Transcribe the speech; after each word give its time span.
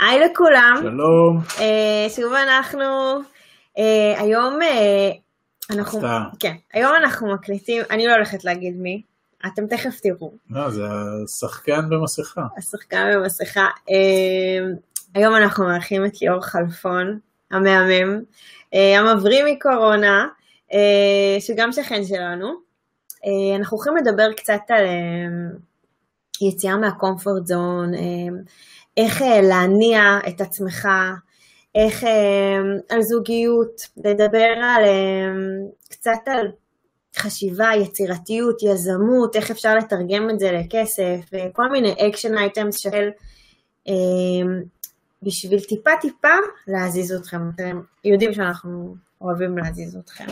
היי 0.00 0.20
לכולם. 0.20 0.74
שלום. 0.82 1.40
Uh, 1.48 2.10
שוב 2.16 2.32
אנחנו, 2.32 2.84
uh, 3.76 3.80
היום 4.20 4.58
uh, 4.62 5.74
אנחנו, 5.74 5.98
הפתעה. 5.98 6.24
כן, 6.40 6.54
היום 6.72 6.92
אנחנו 6.94 7.34
מקליטים, 7.34 7.82
אני 7.90 8.06
לא 8.06 8.12
הולכת 8.12 8.44
להגיד 8.44 8.76
מי, 8.76 9.02
אתם 9.46 9.66
תכף 9.66 10.00
תראו. 10.00 10.32
לא, 10.50 10.70
זה 10.70 10.82
השחקן 11.24 11.88
במסכה. 11.90 12.42
השחקן 12.58 13.10
במסכה. 13.14 13.66
Uh, 13.78 13.92
היום 15.14 15.36
אנחנו 15.36 15.64
מארחים 15.64 16.06
את 16.06 16.22
ליאור 16.22 16.40
חלפון, 16.40 17.18
המהמם, 17.50 18.20
uh, 18.74 18.76
המבריא 18.98 19.44
מקורונה, 19.52 20.26
uh, 20.70 20.74
שגם 21.40 21.72
שכן 21.72 22.04
שלנו. 22.04 22.46
Uh, 22.46 23.58
אנחנו 23.58 23.76
הולכים 23.76 23.96
לדבר 23.96 24.32
קצת 24.32 24.60
על 24.68 24.84
uh, 24.84 26.46
יציאה 26.46 26.76
מהקומפורט 26.76 27.46
זון, 27.46 27.94
uh, 27.94 27.98
איך 28.96 29.22
להניע 29.42 30.18
את 30.28 30.40
עצמך, 30.40 30.88
איך 31.74 32.04
על 32.88 33.02
זוגיות, 33.02 33.80
לדבר 33.96 34.52
על 34.62 34.84
קצת 35.88 36.20
על 36.26 36.48
חשיבה, 37.16 37.70
יצירתיות, 37.82 38.62
יזמות, 38.62 39.36
איך 39.36 39.50
אפשר 39.50 39.74
לתרגם 39.74 40.30
את 40.30 40.40
זה 40.40 40.52
לכסף, 40.52 41.20
וכל 41.32 41.70
מיני 41.70 41.94
action 42.08 42.38
items 42.38 42.78
של 42.78 43.08
בשביל 45.22 45.60
טיפה 45.60 45.90
טיפה 46.00 46.28
להזיז 46.68 47.12
אתכם. 47.12 47.50
אתם 47.54 47.80
יודעים 48.04 48.34
שאנחנו 48.34 48.94
אוהבים 49.20 49.58
להזיז 49.58 49.96
אתכם. 49.96 50.26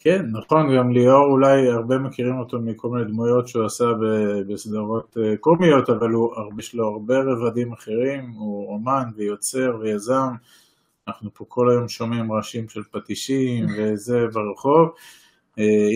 כן, 0.00 0.22
נכון, 0.32 0.76
גם 0.76 0.92
ליאור 0.92 1.24
אולי 1.30 1.68
הרבה 1.68 1.98
מכירים 1.98 2.38
אותו 2.38 2.58
מכל 2.60 2.88
מיני 2.88 3.04
דמויות 3.04 3.48
שהוא 3.48 3.64
עשה 3.64 3.84
בסדרות 4.48 5.16
קומיות, 5.40 5.90
אבל 5.90 6.10
הוא, 6.10 6.30
יש 6.58 6.74
לו 6.74 6.88
הרבה 6.88 7.14
רבדים 7.18 7.72
אחרים, 7.72 8.30
הוא 8.30 8.72
אומן 8.72 9.04
ויוצר 9.16 9.76
ויזם, 9.80 10.28
אנחנו 11.08 11.30
פה 11.34 11.44
כל 11.48 11.70
היום 11.70 11.88
שומעים 11.88 12.32
ראשים 12.32 12.68
של 12.68 12.80
פטישים 12.92 13.66
וזה 13.76 14.18
ברחוב, 14.32 14.88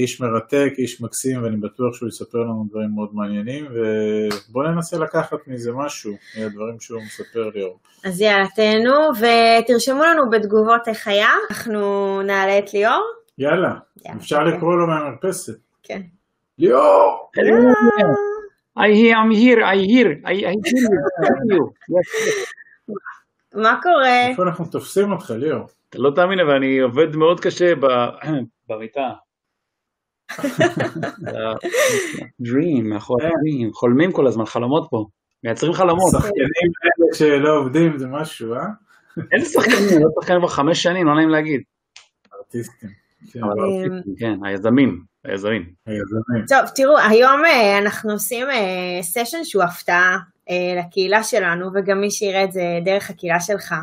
איש 0.03 0.21
מרתק, 0.21 0.73
איש 0.79 1.01
מקסים, 1.01 1.43
ואני 1.43 1.57
בטוח 1.57 1.95
שהוא 1.95 2.09
יספר 2.09 2.39
לנו 2.39 2.67
דברים 2.71 2.91
מאוד 2.95 3.09
מעניינים, 3.13 3.67
ובואו 3.71 4.71
ננסה 4.71 4.99
לקחת 4.99 5.39
מזה 5.47 5.73
משהו, 5.73 6.13
מהדברים 6.39 6.81
שהוא 6.81 7.01
מספר 7.03 7.51
ליאור. 7.55 7.79
אז 8.05 8.21
יאללה, 8.21 8.47
תהנו, 8.57 8.95
ותרשמו 9.19 10.03
לנו 10.03 10.23
בתגובות 10.31 10.89
איך 10.89 11.09
היה, 11.09 11.29
אנחנו 11.51 12.23
נעלה 12.23 12.59
את 12.59 12.75
ליאור. 12.75 13.22
יאללה, 13.43 13.75
אפשר 14.17 14.45
לקרוא 14.45 14.75
לו 14.77 14.87
מהמרפסת. 14.87 15.59
כן. 15.83 16.03
ליאור! 16.59 17.31
I 18.79 18.89
hear, 19.01 19.15
I'm 19.17 19.33
here, 19.43 19.63
I 19.63 19.77
hear, 19.93 20.09
I, 20.25 20.35
I 20.51 20.55
hear 20.65 20.91
you. 21.53 21.63
מה 23.55 23.79
קורה? 23.83 24.29
איפה 24.29 24.43
אנחנו 24.43 24.65
תופסים 24.65 25.13
אותך, 25.13 25.31
ליאור? 25.31 25.67
אתה 25.91 25.99
לא 25.99 26.11
תאמין, 26.15 26.41
אבל 26.41 26.55
אני 26.55 26.79
עובד 26.79 27.17
מאוד 27.17 27.41
קשה 27.41 27.73
במיטה. 28.69 29.11
Dream, 32.47 32.83
מאחורי 32.83 33.27
הדרים, 33.27 33.73
חולמים 33.73 34.13
כל 34.13 34.27
הזמן, 34.27 34.45
חלומות 34.45 34.87
פה, 34.91 35.05
מייצרים 35.45 35.73
חלומות. 35.73 36.13
שחקנים 36.13 36.73
כאלה 36.81 37.15
שלא 37.15 37.59
עובדים 37.59 37.99
זה 37.99 38.07
משהו, 38.07 38.55
אה? 38.55 38.61
איזה 39.33 39.47
שחקנים? 39.53 40.03
לא 40.03 40.09
שחקנים 40.21 40.41
כבר 40.41 40.49
חמש 40.49 40.83
שנים, 40.83 41.07
לא 41.07 41.15
נעים 41.15 41.29
להגיד. 41.29 41.61
ארטיסטים. 42.35 43.02
כן, 44.19 44.45
היזמים, 44.45 45.01
היזמים. 45.25 45.63
טוב, 46.49 46.59
תראו, 46.75 46.99
היום 46.99 47.43
אנחנו 47.83 48.13
עושים 48.13 48.47
סשן 49.03 49.45
שהוא 49.45 49.63
הפתעה 49.63 50.19
לקהילה 50.79 51.23
שלנו, 51.23 51.71
וגם 51.75 52.01
מי 52.01 52.11
שיראה 52.11 52.45
את 52.45 52.53
זה 52.53 52.63
דרך 52.85 53.11
הקהילה 53.11 53.41
שלך. 53.41 53.75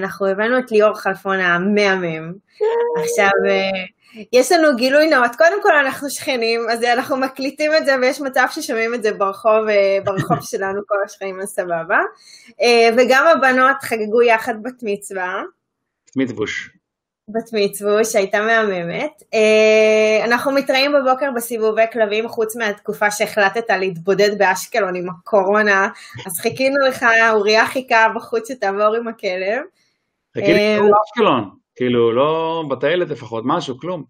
אנחנו 0.00 0.26
הבאנו 0.26 0.58
את 0.58 0.70
ליאור 0.72 0.94
חלפון 0.94 1.40
המהמם. 1.40 2.32
עכשיו, 3.02 3.30
יש 4.32 4.52
לנו 4.52 4.76
גילוי 4.76 5.06
נאות, 5.06 5.36
קודם 5.36 5.62
כל 5.62 5.76
אנחנו 5.76 6.10
שכנים, 6.10 6.60
אז 6.70 6.82
אנחנו 6.82 7.16
מקליטים 7.16 7.72
את 7.78 7.86
זה 7.86 7.96
ויש 8.00 8.20
מצב 8.20 8.46
ששומעים 8.50 8.94
את 8.94 9.02
זה 9.02 9.12
ברחוב, 9.12 9.66
ברחוב 10.04 10.38
שלנו, 10.50 10.80
כל 10.86 10.96
השכנים 11.04 11.40
אז 11.40 11.48
סבבה. 11.48 12.00
וגם 12.96 13.26
הבנות 13.26 13.76
חגגו 13.82 14.22
יחד 14.22 14.62
בת 14.62 14.82
מצווה. 14.82 15.42
מצווש. 16.16 16.70
בת 17.28 17.50
מצווש, 17.52 18.12
שהייתה 18.12 18.40
מהממת. 18.40 19.22
אנחנו 20.24 20.52
מתראים 20.52 20.92
בבוקר 20.92 21.30
בסיבובי 21.36 21.82
כלבים, 21.92 22.28
חוץ 22.28 22.56
מהתקופה 22.56 23.10
שהחלטת 23.10 23.70
להתבודד 23.70 24.38
באשקלון 24.38 24.94
עם 24.94 25.08
הקורונה, 25.08 25.88
אז 26.26 26.38
חיכינו 26.38 26.76
לך, 26.88 27.06
אוריה 27.30 27.66
חיכה 27.66 28.06
בחוץ 28.14 28.48
שתעבור 28.48 28.94
עם 28.94 29.08
הכלב. 29.08 29.62
חיכינו 30.34 30.90
באשקלון. 30.90 31.50
כאילו, 31.76 32.12
לא 32.12 32.64
בטיילת 32.70 33.08
לפחות, 33.08 33.44
משהו, 33.46 33.78
כלום. 33.78 34.04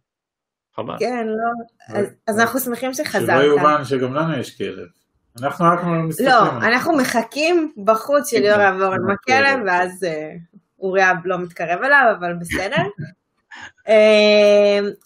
חבל. 0.76 0.94
כן, 0.98 1.26
לא. 1.26 2.00
אז 2.26 2.40
אנחנו 2.40 2.60
שמחים 2.60 2.94
שחזרת. 2.94 3.42
שלא 3.42 3.44
יובן 3.44 3.84
שגם 3.84 4.14
לנו 4.14 4.38
יש 4.38 4.58
כלב. 4.58 4.86
אנחנו 5.42 5.66
רק 5.66 5.80
מסתכלים. 5.84 6.30
לא, 6.30 6.48
אנחנו 6.50 6.96
מחכים 6.96 7.72
בחוץ 7.84 8.30
שליאור 8.30 8.60
יעבור 8.60 8.94
עם 8.94 9.10
הכלב, 9.10 9.58
ואז 9.66 10.06
אוריה 10.84 11.12
לא 11.24 11.38
מתקרב 11.38 11.82
אליו, 11.82 12.14
אבל 12.18 12.34
בסדר. 12.34 12.82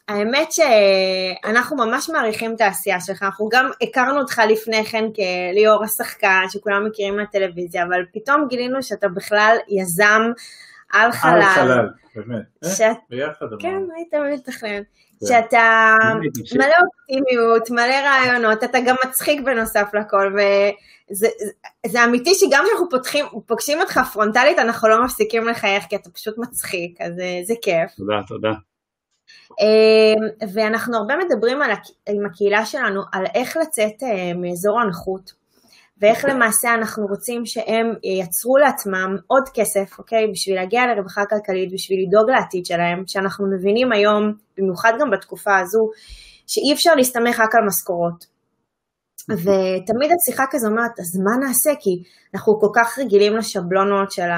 האמת 0.08 0.48
שאנחנו 0.52 1.76
ממש 1.76 2.10
מעריכים 2.10 2.54
את 2.54 2.60
העשייה 2.60 3.00
שלך, 3.00 3.22
אנחנו 3.22 3.48
גם 3.52 3.70
הכרנו 3.82 4.20
אותך 4.20 4.42
לפני 4.48 4.84
כן 4.84 5.04
כליאור 5.12 5.84
השחקן, 5.84 6.42
שכולם 6.48 6.86
מכירים 6.86 7.16
מהטלוויזיה, 7.16 7.84
אבל 7.84 8.04
פתאום 8.14 8.46
גילינו 8.48 8.82
שאתה 8.82 9.08
בכלל 9.08 9.56
יזם 9.68 10.22
על 10.92 11.12
חלל. 11.12 11.32
על 11.32 11.42
חלל, 11.42 11.88
באמת. 12.14 12.42
שאת... 12.76 12.96
ביחד. 13.10 13.46
כן, 13.58 13.82
היית 13.96 14.14
מתכנן. 14.38 14.82
שאתה 15.26 15.94
מלא 16.54 16.74
אופטימיות, 16.84 17.70
מלא 17.70 17.94
רעיונות, 18.04 18.64
אתה 18.64 18.78
גם 18.86 18.96
מצחיק 19.06 19.40
בנוסף 19.40 19.88
לכל, 19.94 20.36
וזה 21.10 22.04
אמיתי 22.04 22.34
שגם 22.34 22.64
כשאנחנו 22.66 22.88
פותחים, 22.90 23.26
פוגשים 23.46 23.80
אותך 23.80 24.00
פרונטלית, 24.12 24.58
אנחנו 24.58 24.88
לא 24.88 25.04
מפסיקים 25.04 25.48
לחייך, 25.48 25.84
כי 25.88 25.96
אתה 25.96 26.10
פשוט 26.10 26.38
מצחיק, 26.38 27.00
אז 27.00 27.12
זה 27.46 27.54
כיף. 27.62 27.90
תודה, 27.96 28.20
תודה. 28.28 28.52
ואנחנו 30.54 30.96
הרבה 30.96 31.14
מדברים 31.16 31.62
על, 31.62 31.70
עם 32.08 32.26
הקהילה 32.26 32.66
שלנו 32.66 33.02
על 33.12 33.24
איך 33.34 33.56
לצאת 33.56 34.02
מאזור 34.36 34.80
הנוחות. 34.80 35.37
ואיך 36.00 36.24
למעשה 36.24 36.74
אנחנו 36.74 37.06
רוצים 37.06 37.46
שהם 37.46 37.86
ייצרו 38.04 38.56
לעצמם 38.56 39.16
עוד 39.26 39.48
כסף, 39.54 39.98
אוקיי? 39.98 40.26
בשביל 40.32 40.56
להגיע 40.56 40.82
לרווחה 40.86 41.22
כלכלית, 41.30 41.72
בשביל 41.72 41.98
לדאוג 42.06 42.30
לעתיד 42.30 42.66
שלהם, 42.66 43.02
שאנחנו 43.06 43.46
מבינים 43.56 43.92
היום, 43.92 44.32
במיוחד 44.58 44.92
גם 45.00 45.10
בתקופה 45.10 45.58
הזו, 45.58 45.90
שאי 46.46 46.72
אפשר 46.74 46.94
להסתמך 46.94 47.40
רק 47.40 47.54
על 47.54 47.66
משכורות. 47.66 48.38
ותמיד 49.30 50.10
השיחה 50.16 50.44
כזו 50.50 50.68
אומרת, 50.68 51.00
אז 51.00 51.20
מה 51.24 51.46
נעשה? 51.46 51.70
כי 51.80 51.90
אנחנו 52.34 52.60
כל 52.60 52.68
כך 52.74 52.98
רגילים 52.98 53.36
לשבלונות 53.36 54.12
של 54.12 54.28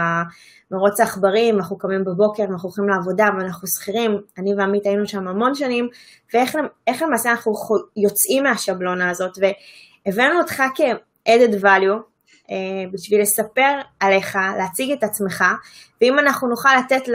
מרוץ 0.71 1.00
העכברים, 1.00 1.56
אנחנו 1.56 1.78
קמים 1.78 2.04
בבוקר, 2.04 2.42
אנחנו 2.42 2.69
הולכים 2.69 2.88
לעבודה 2.88 3.25
ואנחנו 3.38 3.69
שכירים, 3.69 4.10
אני 4.38 4.54
ועמית 4.54 4.87
היינו 4.87 5.06
שם 5.06 5.28
המון 5.28 5.54
שנים, 5.54 5.88
ואיך 6.34 7.03
למעשה 7.03 7.31
אנחנו 7.31 7.53
יוצאים 7.97 8.42
מהשבלונה 8.42 9.10
הזאת, 9.10 9.38
והבאנו 9.38 10.38
אותך 10.41 10.62
כ... 10.75 10.81
added 11.28 11.62
value, 11.62 12.00
uh, 12.47 12.92
בשביל 12.92 13.20
לספר 13.20 13.81
עליך, 14.00 14.38
להציג 14.58 14.92
את 14.92 15.04
עצמך, 15.04 15.44
ואם 16.00 16.19
אנחנו 16.19 16.48
נוכל 16.48 16.69
לתת 16.78 17.08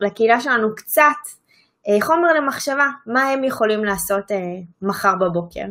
לקהילה 0.00 0.40
שלנו 0.40 0.74
קצת 0.74 1.02
uh, 1.86 2.04
חומר 2.04 2.32
למחשבה, 2.36 2.86
מה 3.06 3.22
הם 3.22 3.44
יכולים 3.44 3.84
לעשות 3.84 4.30
uh, 4.30 4.34
מחר 4.82 5.14
בבוקר. 5.20 5.64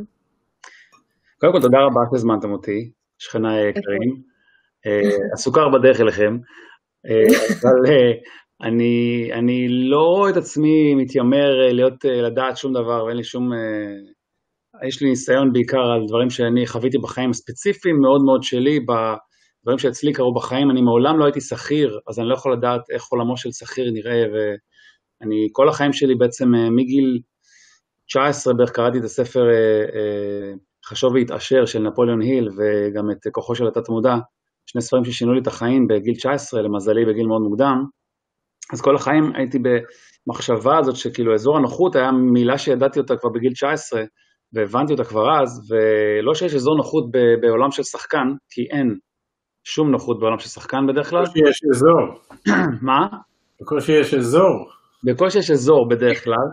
קודם 1.39 1.53
כל 1.53 1.61
תודה 1.61 1.77
רבה 1.77 2.01
שהזמנתם 2.11 2.51
אותי, 2.51 2.91
שכניי 3.17 3.65
היקרים, 3.65 4.29
הסוכר 5.33 5.69
בדרך 5.69 6.01
אליכם, 6.01 6.37
אבל 7.61 7.93
אני, 8.61 9.29
אני 9.33 9.67
לא 9.69 9.99
רואה 9.99 10.29
את 10.29 10.37
עצמי 10.37 10.95
מתיימר 10.95 11.49
להיות, 11.71 12.05
לדעת 12.05 12.57
שום 12.57 12.73
דבר 12.73 13.03
ואין 13.05 13.17
לי 13.17 13.23
שום 13.23 13.51
יש 14.87 15.01
לי 15.01 15.09
ניסיון 15.09 15.53
בעיקר 15.53 15.81
על 15.95 16.05
דברים 16.07 16.29
שאני 16.29 16.67
חוויתי 16.67 16.97
בחיים 16.97 17.29
הספציפיים 17.29 17.95
מאוד 18.01 18.21
מאוד 18.25 18.43
שלי, 18.43 18.79
בדברים 18.79 19.77
שאצלי 19.77 20.13
קרו 20.13 20.33
בחיים, 20.33 20.71
אני 20.71 20.81
מעולם 20.81 21.19
לא 21.19 21.25
הייתי 21.25 21.41
שכיר, 21.41 21.99
אז 22.09 22.19
אני 22.19 22.27
לא 22.27 22.33
יכול 22.33 22.53
לדעת 22.53 22.81
איך 22.93 23.03
עולמו 23.11 23.37
של 23.37 23.49
שכיר 23.51 23.91
נראה, 23.93 24.23
ואני 24.31 25.47
כל 25.51 25.69
החיים 25.69 25.93
שלי 25.93 26.15
בעצם 26.15 26.45
מגיל 26.75 27.19
19 28.07 28.53
בערך 28.53 28.71
קראתי 28.71 28.97
את 28.97 29.03
הספר 29.03 29.43
חשוב 30.85 31.13
והתעשר 31.13 31.65
של 31.65 31.79
נפוליאון 31.79 32.21
היל, 32.21 32.49
וגם 32.49 33.11
את 33.11 33.17
כוחו 33.31 33.55
של 33.55 33.67
התת 33.67 33.89
מודע, 33.89 34.15
שני 34.65 34.81
ספרים 34.81 35.05
ששינו 35.05 35.33
לי 35.33 35.41
את 35.41 35.47
החיים 35.47 35.87
בגיל 35.87 36.15
19, 36.15 36.61
למזלי 36.61 37.05
בגיל 37.05 37.27
מאוד 37.27 37.41
מוקדם, 37.41 37.83
אז 38.73 38.81
כל 38.81 38.95
החיים 38.95 39.31
הייתי 39.35 39.57
במחשבה 39.59 40.77
הזאת 40.77 40.95
שכאילו 40.95 41.33
אזור 41.33 41.57
הנוחות 41.57 41.95
היה 41.95 42.11
מילה 42.11 42.57
שידעתי 42.57 42.99
אותה 42.99 43.17
כבר 43.17 43.29
בגיל 43.29 43.51
19, 43.53 44.01
והבנתי 44.53 44.93
אותה 44.93 45.03
כבר 45.03 45.41
אז, 45.41 45.71
ולא 45.71 46.33
שיש 46.33 46.55
אזור 46.55 46.77
נוחות 46.77 47.03
בעולם 47.41 47.71
של 47.71 47.83
שחקן, 47.83 48.27
כי 48.49 48.61
אין. 48.71 48.95
שום 49.63 49.91
נוחות 49.91 50.19
בעולם 50.19 50.39
של 50.39 50.49
שחקן 50.49 50.87
בדרך 50.87 51.09
כלל. 51.09 51.23
בקושי 51.23 51.49
יש 51.49 51.59
אזור. 51.71 52.01
מה? 52.87 53.07
בקושי 53.61 53.91
יש 53.91 54.13
אזור. 54.13 54.69
בקושי 55.03 55.39
יש 55.39 55.51
אזור 55.51 55.89
בדרך 55.89 56.23
כלל, 56.23 56.47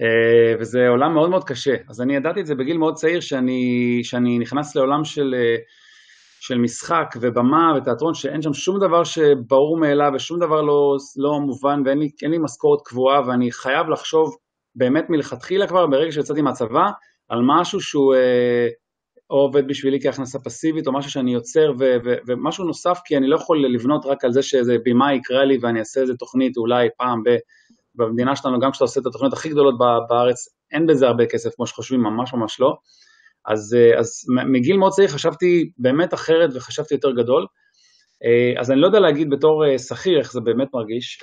אה, 0.00 0.60
וזה 0.60 0.78
עולם 0.88 1.14
מאוד 1.14 1.30
מאוד 1.30 1.44
קשה. 1.44 1.74
אז 1.88 2.02
אני 2.02 2.16
ידעתי 2.16 2.40
את 2.40 2.46
זה 2.46 2.54
בגיל 2.54 2.78
מאוד 2.78 2.94
צעיר, 2.94 3.20
שאני, 3.20 4.00
שאני 4.02 4.38
נכנס 4.38 4.76
לעולם 4.76 5.04
של, 5.04 5.34
אה, 5.34 5.56
של 6.40 6.58
משחק 6.58 7.06
ובמה 7.20 7.72
ותיאטרון, 7.76 8.14
שאין 8.14 8.42
שם 8.42 8.52
שום 8.52 8.76
דבר 8.86 9.04
שברור 9.04 9.80
מאליו 9.80 10.10
ושום 10.14 10.38
דבר 10.38 10.62
לא, 10.62 10.96
לא 11.16 11.40
מובן 11.40 11.82
ואין 11.84 11.98
לי, 11.98 12.08
לי 12.22 12.38
משכורת 12.38 12.80
קבועה 12.84 13.20
ואני 13.26 13.52
חייב 13.52 13.86
לחשוב 13.92 14.36
באמת 14.76 15.04
מלכתחילה 15.08 15.66
כבר, 15.66 15.86
ברגע 15.86 16.12
שיצאתי 16.12 16.42
מהצבא, 16.42 16.86
על 17.30 17.40
משהו 17.42 17.80
שהוא 17.80 18.14
אה, 18.14 18.68
או 19.30 19.36
עובד 19.36 19.68
בשבילי 19.68 19.98
כהכנסה 20.02 20.38
פסיבית 20.38 20.86
או 20.86 20.92
משהו 20.92 21.10
שאני 21.10 21.32
יוצר 21.32 21.72
ו- 21.78 21.96
ו- 22.04 22.16
ומשהו 22.26 22.64
נוסף 22.64 22.98
כי 23.04 23.16
אני 23.16 23.28
לא 23.28 23.36
יכול 23.36 23.64
לבנות 23.64 24.06
רק 24.06 24.24
על 24.24 24.32
זה 24.32 24.42
שאיזה 24.42 24.76
בימה 24.84 25.14
יקרה 25.14 25.44
לי 25.44 25.58
ואני 25.62 25.78
אעשה 25.80 26.00
איזה 26.00 26.14
תוכנית 26.14 26.56
אולי 26.56 26.88
פעם 26.98 27.22
ב... 27.22 27.36
במדינה 27.94 28.36
שלנו, 28.36 28.60
גם 28.60 28.70
כשאתה 28.70 28.84
עושה 28.84 29.00
את 29.00 29.06
התוכניות 29.06 29.32
הכי 29.32 29.48
גדולות 29.48 29.74
בארץ, 30.08 30.48
אין 30.72 30.86
בזה 30.86 31.06
הרבה 31.06 31.26
כסף 31.26 31.50
כמו 31.56 31.66
שחושבים, 31.66 32.00
ממש 32.00 32.34
ממש 32.34 32.60
לא. 32.60 32.76
אז, 33.46 33.76
אה, 33.78 33.98
אז 33.98 34.24
מגיל 34.52 34.76
מאוד 34.76 34.92
צעיר 34.92 35.08
חשבתי 35.08 35.70
באמת 35.78 36.14
אחרת 36.14 36.50
וחשבתי 36.54 36.94
יותר 36.94 37.10
גדול. 37.10 37.46
אה, 38.24 38.60
אז 38.60 38.70
אני 38.70 38.80
לא 38.80 38.86
יודע 38.86 39.00
להגיד 39.00 39.30
בתור 39.30 39.66
אה, 39.66 39.78
שכיר 39.78 40.18
איך 40.18 40.32
זה 40.32 40.40
באמת 40.40 40.68
מרגיש, 40.74 41.18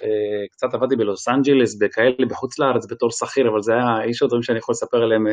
קצת 0.52 0.68
עבדתי 0.74 0.96
בלוס 0.96 1.28
אנג'לס, 1.28 1.78
בכאלה, 1.82 2.26
בחוץ 2.30 2.60
לארץ 2.60 2.92
בתור 2.92 3.10
שכיר, 3.12 3.50
אבל 3.50 3.62
זה 3.62 3.74
היה 3.74 4.04
איש 4.04 4.24
הדברים 4.24 4.44
שאני 4.44 4.58
יכול 4.58 4.74
לספר 4.74 4.98
עליהם, 4.98 5.24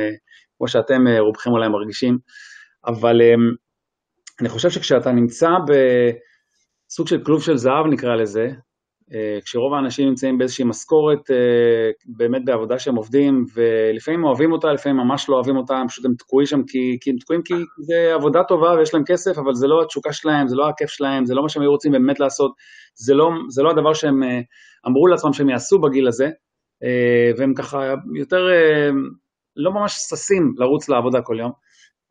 כמו 0.59 0.69
שאתם 0.69 1.01
רובכם 1.27 1.51
אולי 1.51 1.69
מרגישים, 1.69 2.19
אבל 2.87 3.21
אני 4.41 4.49
חושב 4.49 4.71
שכשאתה 4.71 5.13
נמצא 5.13 5.49
בסוג 5.69 7.09
של 7.09 7.25
כלוב 7.25 7.43
של 7.43 7.57
זהב 7.57 7.87
נקרא 7.91 8.15
לזה, 8.17 8.43
אה, 8.43 8.53
כשרוב 9.45 9.75
האנשים 9.75 10.09
נמצאים 10.09 10.39
באיזושהי 10.39 10.65
משכורת, 10.65 11.31
אה, 11.31 11.91
באמת 12.07 12.45
בעבודה 12.45 12.79
שהם 12.79 12.97
עובדים, 12.97 13.45
ולפעמים 13.55 14.25
אוהבים 14.25 14.53
אותה, 14.53 14.73
לפעמים 14.73 14.97
ממש 14.99 15.29
לא 15.29 15.35
אוהבים 15.35 15.57
אותה, 15.57 15.75
הם 15.77 15.89
פשוט 15.89 16.05
הם 16.05 16.15
תקועים 16.19 16.47
שם 16.47 16.63
כי, 16.67 16.99
כי 17.01 17.11
הם 17.11 17.17
תקועים 17.17 17.43
כי 17.43 17.55
זה 17.79 18.15
עבודה 18.15 18.45
טובה 18.49 18.75
ויש 18.79 18.95
להם 18.95 19.03
כסף, 19.07 19.39
אבל 19.39 19.55
זה 19.55 19.67
לא 19.67 19.83
התשוקה 19.83 20.13
שלהם, 20.13 20.49
זה 20.49 20.57
לא 20.57 20.69
הכיף 20.69 20.91
שלהם, 20.91 21.27
זה 21.27 21.35
לא 21.35 21.43
מה 21.43 21.49
שהם 21.49 21.63
היו 21.63 21.71
רוצים 21.71 21.93
באמת 21.93 22.21
לעשות, 22.21 22.53
זה 22.95 23.15
לא, 23.15 23.31
זה 23.49 23.63
לא 23.63 23.71
הדבר 23.71 23.95
שהם 23.95 24.23
אה, 24.23 24.41
אמרו 24.87 25.07
לעצמם 25.07 25.33
שהם 25.33 25.49
יעשו 25.49 25.79
בגיל 25.79 26.09
הזה, 26.09 26.29
והם 27.39 27.55
ככה 27.55 27.95
יותר 28.15 28.49
לא 29.57 29.73
ממש 29.73 29.93
ששים 29.93 30.55
לרוץ 30.57 30.89
לעבודה 30.89 31.21
כל 31.23 31.37
יום. 31.39 31.53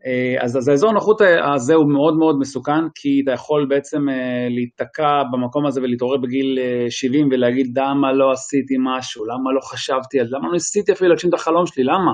אה, 0.05 0.43
אז, 0.43 0.57
אז 0.57 0.67
האזור 0.67 0.89
הנוחות 0.89 1.21
הזה 1.55 1.75
הוא 1.75 1.93
מאוד 1.93 2.15
מאוד 2.17 2.35
מסוכן, 2.39 2.83
כי 2.95 3.09
אתה 3.23 3.31
יכול 3.31 3.65
בעצם 3.69 4.09
אה, 4.09 4.47
להיתקע 4.49 5.23
במקום 5.31 5.65
הזה 5.65 5.81
ולהתעורר 5.81 6.17
בגיל 6.17 6.59
70 6.89 7.21
אה, 7.21 7.27
ולהגיד 7.31 7.67
למה 7.77 8.13
לא 8.13 8.31
עשיתי 8.31 8.75
משהו, 8.79 9.25
למה 9.25 9.53
לא 9.55 9.61
חשבתי 9.71 10.19
על 10.19 10.27
זה, 10.27 10.35
למה 10.35 10.47
לא 10.47 10.53
ניסיתי 10.53 10.91
אפילו 10.91 11.09
להגשים 11.09 11.29
את 11.29 11.33
החלום 11.33 11.65
שלי, 11.65 11.83
למה? 11.83 12.13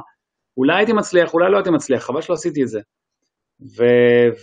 אולי 0.57 0.75
הייתי 0.77 0.93
מצליח, 0.93 1.33
אולי 1.33 1.51
לא 1.51 1.57
הייתי 1.57 1.69
מצליח, 1.69 2.03
חבל 2.03 2.21
שלא 2.21 2.33
עשיתי 2.33 2.63
את 2.63 2.67
זה. 2.67 2.79
ו, 3.77 3.83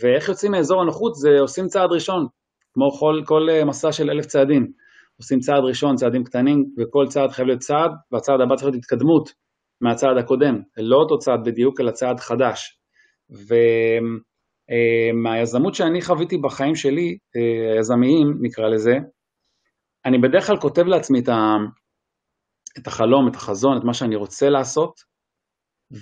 ואיך 0.03 0.29
יוצאים 0.29 0.53
מאזור 0.53 0.83
הנוחות 0.83 1.15
זה 1.15 1.41
עושים 1.41 1.67
צעד 1.67 1.93
ראשון, 1.93 2.27
כמו 2.75 2.91
כל, 2.91 3.23
כל 3.27 3.43
מסע 3.67 3.93
של 3.93 4.11
אלף 4.11 4.27
צעדים. 4.27 4.67
עושים 5.19 5.39
צעד 5.39 5.63
ראשון, 5.65 5.97
צעדים 5.97 6.25
קטנים, 6.25 6.65
וכל 6.79 7.07
צעד 7.09 7.31
חייב 7.31 7.49
להיות 7.49 7.61
צעד, 7.61 7.91
והצעד 8.13 8.41
הבא 8.41 8.57
צריך 8.57 8.65
להיות 8.65 8.85
התקדמות 8.85 9.31
מהצעד 9.81 10.19
הקודם, 10.19 10.55
לא 10.77 10.97
אותו 10.97 11.19
צעד 11.19 11.41
בדיוק, 11.45 11.81
אלא 11.81 11.91
צעד 11.91 12.21
חדש. 12.21 12.79
ומהיזמות 15.11 15.75
שאני 15.75 16.03
חוויתי 16.03 16.39
בחיים 16.39 16.75
שלי, 16.75 17.19
אה, 17.37 17.75
היזמיים 17.77 18.39
נקרא 18.41 18.69
לזה, 18.69 18.93
אני 20.07 20.19
בדרך 20.19 20.47
כלל 20.47 20.57
כותב 20.61 20.83
לעצמי 20.83 21.21
את, 21.21 21.29
ה, 21.29 21.57
את 22.79 22.87
החלום, 22.87 23.29
את 23.29 23.35
החזון, 23.35 23.79
את 23.79 23.85
מה 23.85 23.95
שאני 23.95 24.17
רוצה 24.17 24.51
לעשות, 24.51 25.01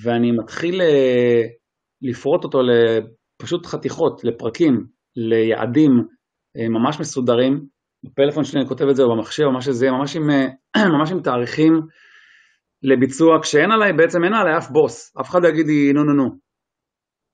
ואני 0.02 0.32
מתחיל 0.32 0.80
אה, 0.80 1.42
לפרוט 2.02 2.44
אותו 2.44 2.58
לפשוט 2.62 3.66
חתיכות, 3.66 4.24
לפרקים, 4.24 4.86
ליעדים 5.16 5.90
אה, 6.56 6.68
ממש 6.68 7.00
מסודרים. 7.00 7.66
בפלאפון 8.04 8.44
שלי 8.44 8.60
אני 8.60 8.68
כותב 8.68 8.84
את 8.90 8.96
זה, 8.96 9.02
או 9.02 9.16
במחשב, 9.16 9.44
או 9.44 9.52
מה 9.52 9.60
שזה, 9.60 9.90
ממש 9.90 10.16
עם, 10.16 10.22
ממש 10.98 11.12
עם 11.12 11.22
תאריכים 11.22 11.80
לביצוע, 12.82 13.38
כשאין 13.42 13.70
עליי, 13.70 13.92
בעצם 13.92 14.24
אין 14.24 14.34
עליי 14.34 14.58
אף 14.58 14.70
בוס, 14.70 15.16
אף 15.20 15.30
אחד 15.30 15.42
לא 15.42 15.48
יגיד 15.48 15.66
לי 15.66 15.92
נו 15.92 16.04
נו 16.04 16.12
נו, 16.12 16.30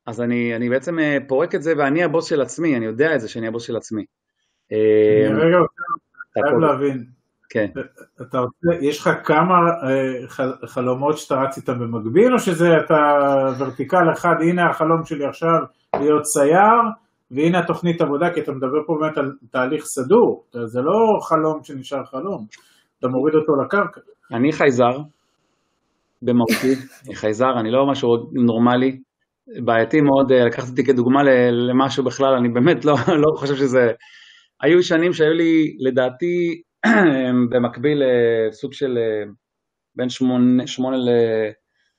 אז 0.06 0.20
אני, 0.20 0.56
אני 0.56 0.69
בעצם 0.69 0.99
אה, 0.99 1.19
פורק 1.29 1.55
את 1.55 1.62
זה 1.62 1.73
ואני 1.79 2.05
הבוס 2.05 2.29
של 2.29 2.41
עצמי, 2.41 2.76
אני 2.76 2.87
יודע 2.87 3.14
את 3.14 3.20
זה 3.20 3.29
שאני 3.29 3.49
הבוס 3.49 3.67
של 3.67 3.76
עצמי. 3.76 4.05
אני 4.73 5.38
אה, 5.38 5.44
רגע 5.44 5.56
חייב 6.35 6.58
להבין. 6.58 7.05
כן. 7.50 7.67
אתה 8.23 8.38
רוצה, 8.38 8.85
יש 8.87 9.00
לך 9.00 9.11
כמה 9.25 9.55
אה, 9.82 10.47
חלומות 10.67 11.19
שאתה 11.19 11.35
רץ 11.35 11.56
איתם 11.56 11.79
במקביל, 11.79 12.32
או 12.32 12.38
שזה 12.38 12.69
אתה 12.85 12.97
ורטיקל 13.58 14.12
אחד, 14.12 14.35
הנה 14.41 14.70
החלום 14.70 15.05
שלי 15.05 15.25
עכשיו 15.25 15.58
להיות 16.00 16.23
צייר, 16.23 16.81
והנה 17.31 17.58
התוכנית 17.58 18.00
עבודה, 18.00 18.35
כי 18.35 18.41
אתה 18.41 18.53
מדבר 18.53 18.79
פה 18.87 18.96
באמת 19.00 19.19
על 19.19 19.32
תהליך 19.50 19.85
סדור, 19.85 20.44
זה 20.64 20.81
לא 20.81 21.20
חלום 21.29 21.62
שנשאר 21.62 22.05
חלום, 22.05 22.46
אתה 22.99 23.08
מוריד 23.08 23.35
אותו 23.35 23.53
לקרקע. 23.64 24.00
אני 24.32 24.53
חייזר, 24.53 24.99
במהותי, 26.23 26.75
אני 27.06 27.14
חייזר, 27.14 27.61
אני 27.61 27.70
לא 27.70 27.87
משהו 27.91 28.08
נורמלי, 28.32 29.00
בעייתי 29.65 30.01
מאוד 30.01 30.33
אה, 30.33 30.45
לקחת 30.45 30.69
אותי 30.69 30.85
כדוגמה 30.85 31.23
למשהו 31.53 32.05
בכלל, 32.05 32.35
אני 32.35 32.49
באמת 32.49 32.85
לא, 32.85 32.95
לא 33.25 33.37
חושב 33.37 33.57
שזה... 33.57 33.93
היו 34.63 34.83
שנים 34.83 35.13
שהיו 35.13 35.33
לי, 35.33 35.77
לדעתי, 35.81 36.63
במקביל 37.51 38.03
לסוג 38.03 38.73
של 38.73 38.99
אה, 38.99 39.31
בין 39.97 40.09
שמונה, 40.09 40.67
שמונה 40.67 40.97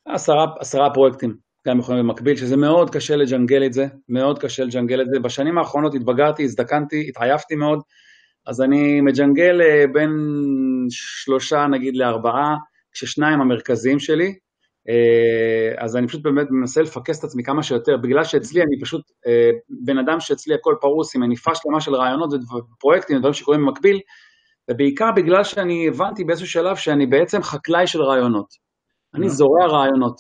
לעשרה 0.08 0.46
עשרה 0.60 0.94
פרויקטים, 0.94 1.36
גם 1.68 1.80
יכולים 1.80 2.08
במקביל, 2.08 2.36
שזה 2.36 2.58
מאוד 2.58 2.90
קשה 2.90 3.16
לג'נגל 3.16 3.66
את 3.66 3.74
זה, 3.74 3.88
מאוד 4.10 4.40
קשה 4.40 4.64
לג'נגל 4.64 5.02
את 5.02 5.08
זה. 5.10 5.20
בשנים 5.20 5.58
האחרונות 5.58 5.96
התבגרתי, 5.96 6.44
הזדקנתי, 6.44 7.06
התעייפתי 7.10 7.56
מאוד, 7.56 7.80
אז 8.48 8.62
אני 8.62 9.02
מג'נגל 9.02 9.62
אה, 9.62 9.86
בין 9.94 10.12
שלושה 10.90 11.68
נגיד 11.68 11.96
לארבעה, 11.96 12.56
כששניים 12.92 13.42
המרכזיים 13.42 14.00
שלי, 14.00 14.26
אה, 14.28 14.34
אז 15.78 15.96
אני 15.96 16.08
פשוט 16.08 16.24
באמת 16.24 16.48
מנסה 16.50 16.82
לפקס 16.82 17.20
את 17.20 17.24
עצמי 17.24 17.44
כמה 17.44 17.64
שיותר, 17.64 17.98
בגלל 17.98 18.24
שאצלי 18.24 18.62
אני 18.62 18.80
פשוט 18.82 19.02
אה, 19.28 19.50
בן 19.86 19.98
אדם 19.98 20.20
שאצלי 20.20 20.56
הכל 20.56 20.76
פרוס 20.82 21.16
עם 21.16 21.22
מניפה 21.22 21.56
שלמה 21.56 21.82
של 21.82 21.96
רעיונות 21.96 22.34
ופרויקטים 22.74 23.18
ודברים 23.18 23.34
שקורים 23.34 23.66
במקביל, 23.66 24.00
ובעיקר 24.72 25.12
בגלל 25.16 25.44
שאני 25.44 25.88
הבנתי 25.88 26.24
באיזשהו 26.24 26.48
שלב 26.48 26.76
שאני 26.76 27.06
בעצם 27.06 27.44
חקלאי 27.44 27.88
של 27.88 28.02
רעיונות. 28.02 28.48
אני. 29.16 29.30
זורע 29.30 29.68
רעיונות. 29.68 30.16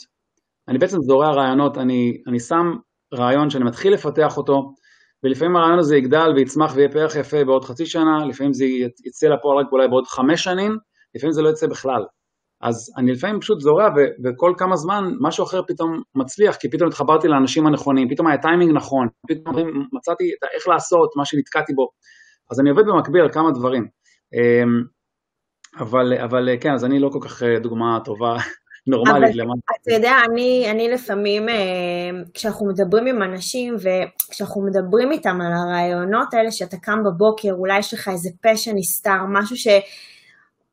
אני 0.67 0.77
בעצם 0.77 0.97
זורע 1.01 1.31
רעיונות, 1.31 1.77
אני, 1.77 2.21
אני 2.27 2.39
שם 2.39 2.65
רעיון 3.13 3.49
שאני 3.49 3.63
מתחיל 3.63 3.93
לפתח 3.93 4.37
אותו, 4.37 4.73
ולפעמים 5.23 5.55
הרעיון 5.55 5.79
הזה 5.79 5.97
יגדל 5.97 6.33
ויצמח 6.35 6.75
ויהיה 6.75 6.89
פרח 6.89 7.15
יפה 7.15 7.45
בעוד 7.45 7.65
חצי 7.65 7.85
שנה, 7.85 8.25
לפעמים 8.25 8.53
זה 8.53 8.65
יצא 9.05 9.27
לפועל 9.27 9.57
רק 9.57 9.71
אולי 9.71 9.87
בעוד 9.87 10.07
חמש 10.07 10.43
שנים, 10.43 10.77
לפעמים 11.15 11.33
זה 11.33 11.41
לא 11.41 11.49
יצא 11.49 11.67
בכלל. 11.67 12.05
אז 12.61 12.93
אני 12.97 13.11
לפעמים 13.11 13.39
פשוט 13.39 13.59
זורע 13.59 13.87
ו- 13.95 14.25
וכל 14.25 14.53
כמה 14.57 14.75
זמן 14.75 15.03
משהו 15.19 15.43
אחר 15.43 15.61
פתאום 15.67 16.01
מצליח, 16.15 16.55
כי 16.55 16.69
פתאום 16.69 16.89
התחברתי 16.89 17.27
לאנשים 17.27 17.67
הנכונים, 17.67 18.09
פתאום 18.09 18.27
היה 18.27 18.37
טיימינג 18.37 18.71
נכון, 18.75 19.07
פתאום 19.27 19.87
מצאתי 19.93 20.23
איך 20.55 20.67
לעשות, 20.67 21.09
מה 21.17 21.25
שנתקעתי 21.25 21.73
בו. 21.73 21.87
אז 22.51 22.59
אני 22.59 22.69
עובד 22.69 22.83
במקביל 22.85 23.21
על 23.21 23.31
כמה 23.31 23.51
דברים. 23.51 23.87
אמ, 24.33 24.83
אבל, 25.79 26.13
אבל 26.23 26.49
כן, 26.61 26.73
אז 26.73 26.85
אני 26.85 26.99
לא 26.99 27.09
כל 27.09 27.19
כך 27.21 27.43
אה, 27.43 27.59
דוגמה 27.59 27.99
טובה, 28.05 28.35
נורמלית. 28.91 29.35
אבל 29.35 29.49
אתה 29.81 29.93
יודע, 29.93 30.13
אני, 30.31 30.67
אני 30.71 30.89
לפעמים, 30.89 31.49
אה, 31.49 32.09
כשאנחנו 32.33 32.67
מדברים 32.67 33.07
עם 33.07 33.23
אנשים 33.23 33.75
וכשאנחנו 33.75 34.61
מדברים 34.65 35.11
איתם 35.11 35.41
על 35.41 35.53
הרעיונות 35.53 36.33
האלה 36.33 36.51
שאתה 36.51 36.77
קם 36.77 36.99
בבוקר, 37.05 37.51
אולי 37.51 37.79
יש 37.79 37.93
לך 37.93 38.09
איזה 38.09 38.29
פשן 38.41 38.71
נסתר, 38.75 39.19
משהו 39.33 39.57
ש... 39.57 39.67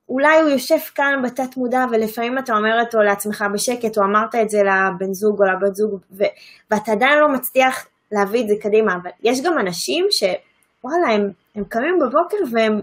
אולי 0.09 0.41
הוא 0.41 0.50
יושב 0.50 0.79
כאן 0.95 1.23
בתת 1.25 1.57
מודע 1.57 1.85
ולפעמים 1.91 2.38
אתה 2.38 2.53
אומר 2.57 2.81
אותו 2.81 2.99
לעצמך 2.99 3.45
בשקט 3.55 3.99
או 3.99 4.03
אמרת 4.03 4.35
את 4.35 4.50
זה 4.50 4.59
לבן 4.59 5.12
זוג 5.12 5.43
או 5.43 5.45
לבת 5.45 5.75
זוג 5.75 6.00
ו- 6.11 6.35
ואתה 6.71 6.93
עדיין 6.93 7.19
לא 7.19 7.29
מצליח 7.29 7.87
להביא 8.12 8.43
את 8.43 8.49
זה 8.49 8.55
קדימה, 8.61 8.95
אבל 9.03 9.11
יש 9.23 9.43
גם 9.43 9.59
אנשים 9.59 10.07
שוואלה 10.11 11.15
הם, 11.15 11.31
הם 11.55 11.65
קמים 11.65 11.99
בבוקר 11.99 12.37
והם 12.53 12.81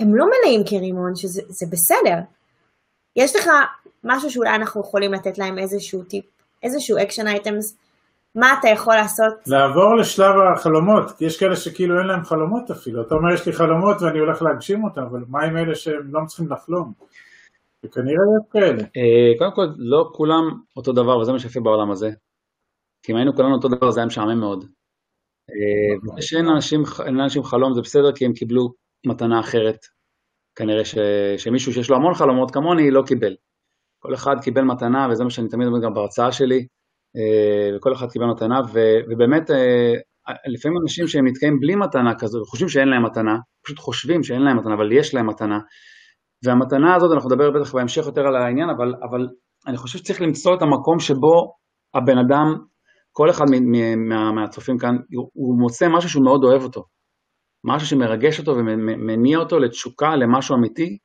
הם 0.00 0.14
לא 0.14 0.26
מלאים 0.26 0.62
כרימון, 0.66 1.14
שזה 1.16 1.66
בסדר. 1.70 2.18
יש 3.16 3.36
לך 3.36 3.50
משהו 4.04 4.30
שאולי 4.30 4.54
אנחנו 4.54 4.80
יכולים 4.80 5.12
לתת 5.12 5.38
להם 5.38 5.58
איזשהו 5.58 6.02
טיפ, 6.04 6.24
איזשהו 6.62 6.98
action 7.02 7.26
items 7.26 7.76
מה 8.34 8.54
אתה 8.60 8.68
יכול 8.68 8.94
לעשות? 8.94 9.32
לעבור 9.46 9.96
לשלב 9.96 10.34
החלומות, 10.54 11.10
כי 11.18 11.24
יש 11.24 11.40
כאלה 11.40 11.56
שכאילו 11.56 11.98
אין 11.98 12.06
להם 12.06 12.24
חלומות 12.24 12.70
אפילו. 12.70 13.02
אתה 13.02 13.14
אומר 13.14 13.34
יש 13.34 13.46
לי 13.46 13.52
חלומות 13.52 14.02
ואני 14.02 14.18
הולך 14.18 14.42
להגשים 14.42 14.84
אותם, 14.84 15.02
אבל 15.02 15.20
מה 15.28 15.44
עם 15.44 15.56
אלה 15.56 15.74
שהם 15.74 16.14
לא 16.14 16.20
צריכים 16.26 16.52
לחלום? 16.52 16.92
וכנראה 17.84 18.14
יש 18.14 18.52
כאלה. 18.52 18.82
אה, 18.82 19.38
קודם 19.38 19.54
כל, 19.54 19.66
לא 19.78 20.10
כולם 20.12 20.42
אותו 20.76 20.92
דבר, 20.92 21.18
וזה 21.18 21.32
מה 21.32 21.38
שיפה 21.38 21.60
בעולם 21.60 21.90
הזה. 21.90 22.10
כי 23.02 23.12
אם 23.12 23.16
היינו 23.16 23.34
כולנו 23.34 23.54
אותו 23.54 23.68
דבר 23.68 23.90
זה 23.90 24.00
היה 24.00 24.06
משעמם 24.06 24.40
מאוד. 24.40 24.64
וזה 26.02 26.22
שאין 26.22 26.44
לאנשים, 26.44 26.82
לאנשים 27.06 27.42
חלום 27.42 27.74
זה 27.74 27.80
בסדר 27.80 28.12
כי 28.12 28.24
הם 28.24 28.32
קיבלו 28.32 28.72
מתנה 29.06 29.40
אחרת. 29.40 29.78
כנראה 30.56 30.84
ש, 30.84 30.94
שמישהו 31.38 31.72
שיש 31.72 31.90
לו 31.90 31.96
המון 31.96 32.14
חלומות 32.14 32.50
כמוני 32.50 32.90
לא 32.90 33.02
קיבל. 33.06 33.36
כל 33.98 34.14
אחד 34.14 34.36
קיבל 34.42 34.62
מתנה, 34.62 35.08
וזה 35.10 35.24
מה 35.24 35.30
שאני 35.30 35.48
תמיד 35.48 35.66
אומר 35.68 35.80
גם 35.84 35.94
בהרצאה 35.94 36.32
שלי, 36.32 36.66
וכל 37.76 37.92
אחד 37.92 38.06
קיבל 38.12 38.26
מתנה, 38.26 38.60
ובאמת 39.10 39.50
לפעמים 40.54 40.78
אנשים 40.82 41.06
שהם 41.06 41.26
נתקעים 41.26 41.60
בלי 41.60 41.74
מתנה 41.76 42.12
כזו, 42.18 42.38
חושבים 42.50 42.68
שאין 42.68 42.88
להם 42.88 43.04
מתנה, 43.06 43.36
פשוט 43.64 43.78
חושבים 43.78 44.22
שאין 44.22 44.42
להם 44.42 44.58
מתנה, 44.58 44.74
אבל 44.74 44.92
יש 44.92 45.14
להם 45.14 45.26
מתנה. 45.28 45.58
והמתנה 46.44 46.94
הזאת, 46.96 47.10
אנחנו 47.14 47.30
נדבר 47.30 47.50
בטח 47.50 47.74
בהמשך 47.74 48.06
יותר 48.06 48.20
על 48.20 48.36
העניין, 48.36 48.68
אבל, 48.76 48.88
אבל 49.10 49.26
אני 49.66 49.76
חושב 49.76 49.98
שצריך 49.98 50.22
למצוא 50.22 50.54
את 50.54 50.62
המקום 50.62 50.98
שבו 50.98 51.34
הבן 51.94 52.18
אדם, 52.18 52.46
כל 53.12 53.30
אחד 53.30 53.44
מה, 54.08 54.32
מהצופים 54.32 54.78
כאן, 54.78 54.94
הוא 55.34 55.60
מוצא 55.60 55.86
משהו 55.96 56.10
שהוא 56.10 56.24
מאוד 56.24 56.44
אוהב 56.44 56.62
אותו. 56.62 56.82
משהו 57.64 57.88
שמרגש 57.88 58.38
אותו 58.38 58.52
ומניע 58.52 59.38
אותו 59.38 59.58
לתשוקה, 59.58 60.16
למשהו 60.16 60.56
אמיתי, 60.56 60.98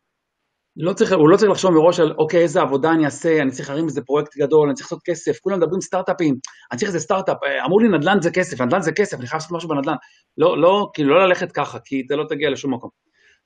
לא 0.77 0.93
צריך, 0.93 1.11
הוא 1.11 1.29
לא 1.29 1.37
צריך 1.37 1.51
לחשוב 1.51 1.71
מראש 1.71 1.99
על 1.99 2.13
אוקיי, 2.17 2.41
איזה 2.41 2.61
עבודה 2.61 2.91
אני 2.91 3.05
אעשה, 3.05 3.41
אני 3.41 3.51
צריך 3.51 3.69
להרים 3.69 3.85
איזה 3.85 4.01
פרויקט 4.01 4.37
גדול, 4.37 4.67
אני 4.67 4.75
צריך 4.75 4.85
לעשות 4.85 5.03
כסף, 5.05 5.39
כולם 5.39 5.57
מדברים 5.57 5.81
סטארט-אפים, 5.81 6.35
אני 6.71 6.79
צריך 6.79 6.89
איזה 6.89 6.99
סטארט-אפ, 6.99 7.37
אה, 7.43 7.65
אמרו 7.65 7.79
לי 7.79 7.97
נדל"ן 7.97 8.21
זה 8.21 8.31
כסף, 8.31 8.61
נדל"ן 8.61 8.81
זה 8.81 8.91
כסף, 8.91 9.17
אני 9.19 9.27
חייב 9.27 9.41
לעשות 9.41 9.57
משהו 9.57 9.69
בנדל"ן. 9.69 9.95
לא, 10.37 10.61
לא, 10.61 10.89
כאילו 10.93 11.09
לא 11.09 11.27
ללכת 11.27 11.51
ככה, 11.51 11.79
כי 11.85 12.03
אתה 12.07 12.15
לא 12.15 12.23
תגיע 12.29 12.49
לשום 12.49 12.73
מקום. 12.73 12.89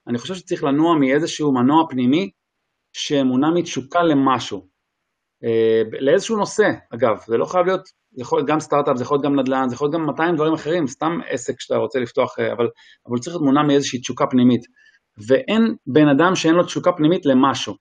אני 0.07 0.17
חושב 0.17 0.35
שצריך 0.35 0.63
לנוע 0.63 0.95
מאיזשהו 0.99 1.53
מנוע 1.53 1.83
פנימי 1.89 2.29
שמונע 2.93 3.47
מתשוקה 3.55 4.03
למשהו. 4.03 4.67
אה, 5.43 5.81
לאיזשהו 5.99 6.37
נושא, 6.37 6.69
אגב, 6.93 7.17
זה 7.27 7.37
לא 7.37 7.45
חייב 7.45 7.65
להיות, 7.65 7.85
זה 8.11 8.21
יכול 8.21 8.39
להיות 8.39 8.49
גם 8.49 8.59
סטארט-אפ, 8.59 8.97
זה 8.97 9.03
יכול 9.03 9.15
להיות 9.15 9.25
גם 9.25 9.39
נדל"ן, 9.39 9.69
זה 9.69 9.75
יכול 9.75 9.85
להיות 9.85 9.93
גם 9.93 10.05
200 10.05 10.35
דברים 10.35 10.53
אחרים, 10.53 10.87
סתם 10.87 11.19
עסק 11.29 11.59
שאתה 11.59 11.75
רוצה 11.75 11.99
לפתוח, 11.99 12.39
אה, 12.39 12.53
אבל, 12.53 12.67
אבל 13.07 13.19
צריך 13.19 13.35
להיות 13.35 13.45
מונע 13.45 13.63
מאיזושהי 13.63 13.99
תשוקה 13.99 14.25
פנימית. 14.31 14.61
ואין 15.27 15.75
בן 15.87 16.07
אדם 16.07 16.35
שאין 16.35 16.55
לו 16.55 16.63
תשוקה 16.63 16.91
פנימית 16.91 17.25
למשהו. 17.25 17.73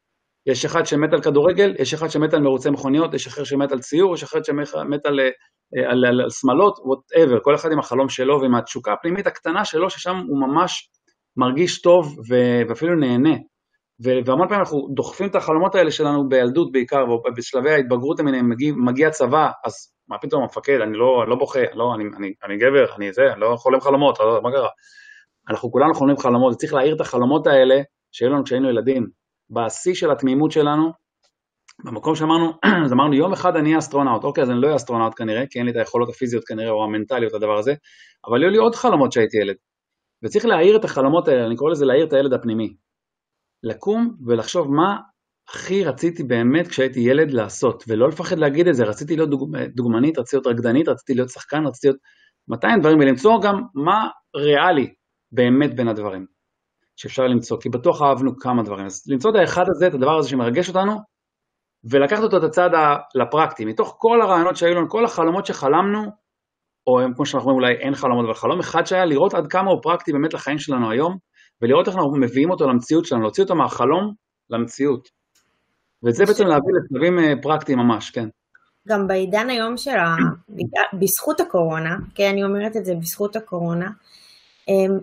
יש 0.46 0.64
אחד 0.64 0.86
שמת 0.86 1.12
על 1.12 1.22
כדורגל, 1.22 1.74
יש 1.78 1.94
אחד 1.94 2.08
שמת 2.08 2.34
על 2.34 2.40
מרוצי 2.40 2.70
מכוניות, 2.70 3.14
יש 3.14 3.26
אחר 3.26 3.44
שמת 3.44 3.72
על 3.72 3.78
ציור, 3.78 4.14
יש 4.14 4.22
אחד 4.22 4.44
שמת 4.44 5.06
על, 5.06 5.20
אה, 5.20 5.90
על, 5.90 6.30
שמלות, 6.30 6.78
whatever, 6.84 7.38
כל 7.42 7.54
אחד 7.54 7.72
עם 7.72 7.78
החלום 7.78 8.08
שלו 8.08 8.40
ועם 8.40 8.54
התשוקה 8.54 8.92
הפנימית 8.92 9.26
הקטנה 9.26 9.64
שלו, 9.64 9.90
ששם 9.90 10.16
הוא 10.28 10.40
ממש 10.40 10.90
מרגיש 11.36 11.80
טוב 11.82 12.16
ואפילו 12.68 12.96
נהנה. 12.96 13.36
והמון 14.00 14.48
פעמים 14.48 14.60
אנחנו 14.60 14.88
דוחפים 14.94 15.26
את 15.28 15.34
החלומות 15.34 15.74
האלה 15.74 15.90
שלנו 15.90 16.28
בילדות 16.28 16.72
בעיקר, 16.72 17.04
ובשלבי 17.10 17.70
ההתבגרות 17.70 18.20
המיניהם 18.20 18.50
מגיע, 18.50 18.72
מגיע 18.76 19.10
צבא, 19.10 19.50
אז 19.64 19.72
מה 20.08 20.18
פתאום 20.18 20.42
המפקד, 20.42 20.80
אני 20.82 20.98
לא, 20.98 21.28
לא 21.28 21.36
בוכה, 21.36 21.60
לא, 21.74 21.94
אני, 21.94 22.04
אני, 22.16 22.32
אני 22.44 22.56
גבר, 22.56 22.94
אני 22.96 23.12
זה, 23.12 23.22
אני 23.32 23.40
לא 23.40 23.56
חולם 23.58 23.80
חלומות, 23.80 24.20
לא, 24.20 24.40
מה 24.42 24.50
קרה? 24.50 24.68
אנחנו 25.48 25.72
כולנו 25.72 25.94
חולמים 25.94 26.16
חלומות, 26.16 26.54
וצריך 26.54 26.74
להעיר 26.74 26.94
את 26.94 27.00
החלומות 27.00 27.46
האלה 27.46 27.80
שהיו 28.12 28.30
לנו 28.30 28.44
כשהיינו 28.44 28.70
ילדים. 28.70 29.06
בשיא 29.50 29.94
של 29.94 30.10
התמימות 30.10 30.50
שלנו, 30.50 30.92
במקום 31.84 32.14
שאמרנו, 32.14 32.52
אז 32.84 32.92
אמרנו 32.96 33.14
יום 33.14 33.32
אחד 33.32 33.56
אני 33.56 33.68
אהיה 33.68 33.78
אסטרונאוט, 33.78 34.24
אוקיי 34.24 34.42
אז 34.42 34.50
אני 34.50 34.60
לא 34.60 34.66
אהיה 34.66 34.76
אסטרונאוט 34.76 35.12
כנראה, 35.16 35.46
כי 35.50 35.58
אין 35.58 35.66
לי 35.66 35.72
את 35.72 35.76
היכולות 35.76 36.08
הפיזיות 36.08 36.44
כנראה 36.44 36.70
או 36.70 36.84
המנטליות 36.84 37.32
לדבר 37.32 37.58
הזה, 37.58 37.74
אבל 38.26 38.42
היו 38.42 38.50
לי 38.50 38.58
עוד 38.58 38.74
חלומות 38.74 39.10
כשהייתי 39.10 39.36
ילד. 39.36 39.56
וצריך 40.24 40.44
להעיר 40.44 40.76
את 40.76 40.84
החלומות 40.84 41.28
האלה, 41.28 41.46
אני 41.46 41.56
קורא 41.56 41.70
לזה 41.70 41.84
להעיר 41.84 42.06
את 42.06 42.12
הילד 42.12 42.32
הפנימי. 42.32 42.74
לקום 43.62 44.14
ולחשוב 44.26 44.70
מה 44.70 44.96
הכי 45.48 45.84
רציתי 45.84 46.22
באמת 46.22 46.68
כשהייתי 46.68 47.00
ילד 47.00 47.30
לעשות, 47.30 47.84
ולא 47.88 48.08
לפחד 48.08 48.38
להגיד 48.38 48.68
את 48.68 48.74
זה, 48.74 48.84
רציתי 48.84 49.16
להיות 49.16 49.30
דוג... 49.30 49.56
דוגמנית, 49.74 50.18
רציתי 50.18 50.36
להיות 50.36 50.46
רקדנית, 50.46 50.88
רציתי 50.88 51.14
להיות 51.14 51.28
שחקן, 51.28 51.66
רציתי 51.66 51.86
להיות 51.86 52.00
200 52.48 52.80
דברים, 52.80 52.98
ולמצוא 52.98 53.42
גם 53.42 53.62
מה 53.74 54.08
ריאלי, 54.36 54.94
באמת 55.32 55.76
בין 55.76 55.88
הדברים 55.88 56.26
שאפשר 56.96 57.22
למצוא, 57.22 57.60
כי 57.60 57.68
בטוח 57.68 58.02
אהבנו 58.02 58.36
כמה 58.36 58.62
דברים. 58.62 58.86
אז 58.86 59.02
למצוא 59.06 59.30
את 59.30 59.36
האחד 59.36 59.64
הזה, 59.68 59.86
את 59.86 59.94
הדבר 59.94 60.18
הזה 60.18 60.28
שמרגש 60.28 60.68
אותנו, 60.68 60.96
ולקחת 61.84 62.22
אותו 62.22 62.36
את 62.36 62.42
הצד 62.42 62.70
לפרקטי, 63.14 63.64
מתוך 63.64 63.96
כל 63.98 64.20
הרעיונות 64.20 64.56
שהיו 64.56 64.74
לנו, 64.74 64.88
כל 64.88 65.04
החלומות 65.04 65.46
שחלמנו, 65.46 66.04
או 66.86 67.00
כמו 67.16 67.26
שאנחנו 67.26 67.50
אומרים 67.50 67.64
אולי 67.64 67.80
אין 67.80 67.94
חלומות, 67.94 68.24
אבל 68.24 68.34
חלום 68.34 68.60
אחד 68.60 68.86
שהיה 68.86 69.04
לראות 69.04 69.34
עד 69.34 69.46
כמה 69.46 69.70
הוא 69.70 69.82
פרקטי 69.82 70.12
באמת 70.12 70.34
לחיים 70.34 70.58
שלנו 70.58 70.90
היום, 70.90 71.16
ולראות 71.62 71.88
איך 71.88 71.96
אנחנו 71.96 72.16
מביאים 72.16 72.50
אותו 72.50 72.68
למציאות 72.68 73.04
שלנו, 73.04 73.22
להוציא 73.22 73.42
אותו 73.42 73.54
מהחלום 73.54 74.14
למציאות. 74.50 75.08
ואת 76.02 76.14
זה 76.14 76.24
בעצם 76.24 76.46
להביא 76.46 76.72
לשלבים 76.84 77.18
אה, 77.18 77.42
פרקטיים 77.42 77.78
ממש, 77.78 78.10
כן. 78.10 78.28
גם 78.88 79.06
בעידן 79.06 79.50
היום 79.50 79.76
של 79.76 79.96
ה... 79.96 80.16
בזכות 81.00 81.40
הקורונה, 81.40 81.96
כן, 82.14 82.30
אני 82.32 82.44
אומרת 82.44 82.76
את 82.76 82.84
זה 82.84 82.94
בזכות 82.94 83.36
הקורונה, 83.36 83.90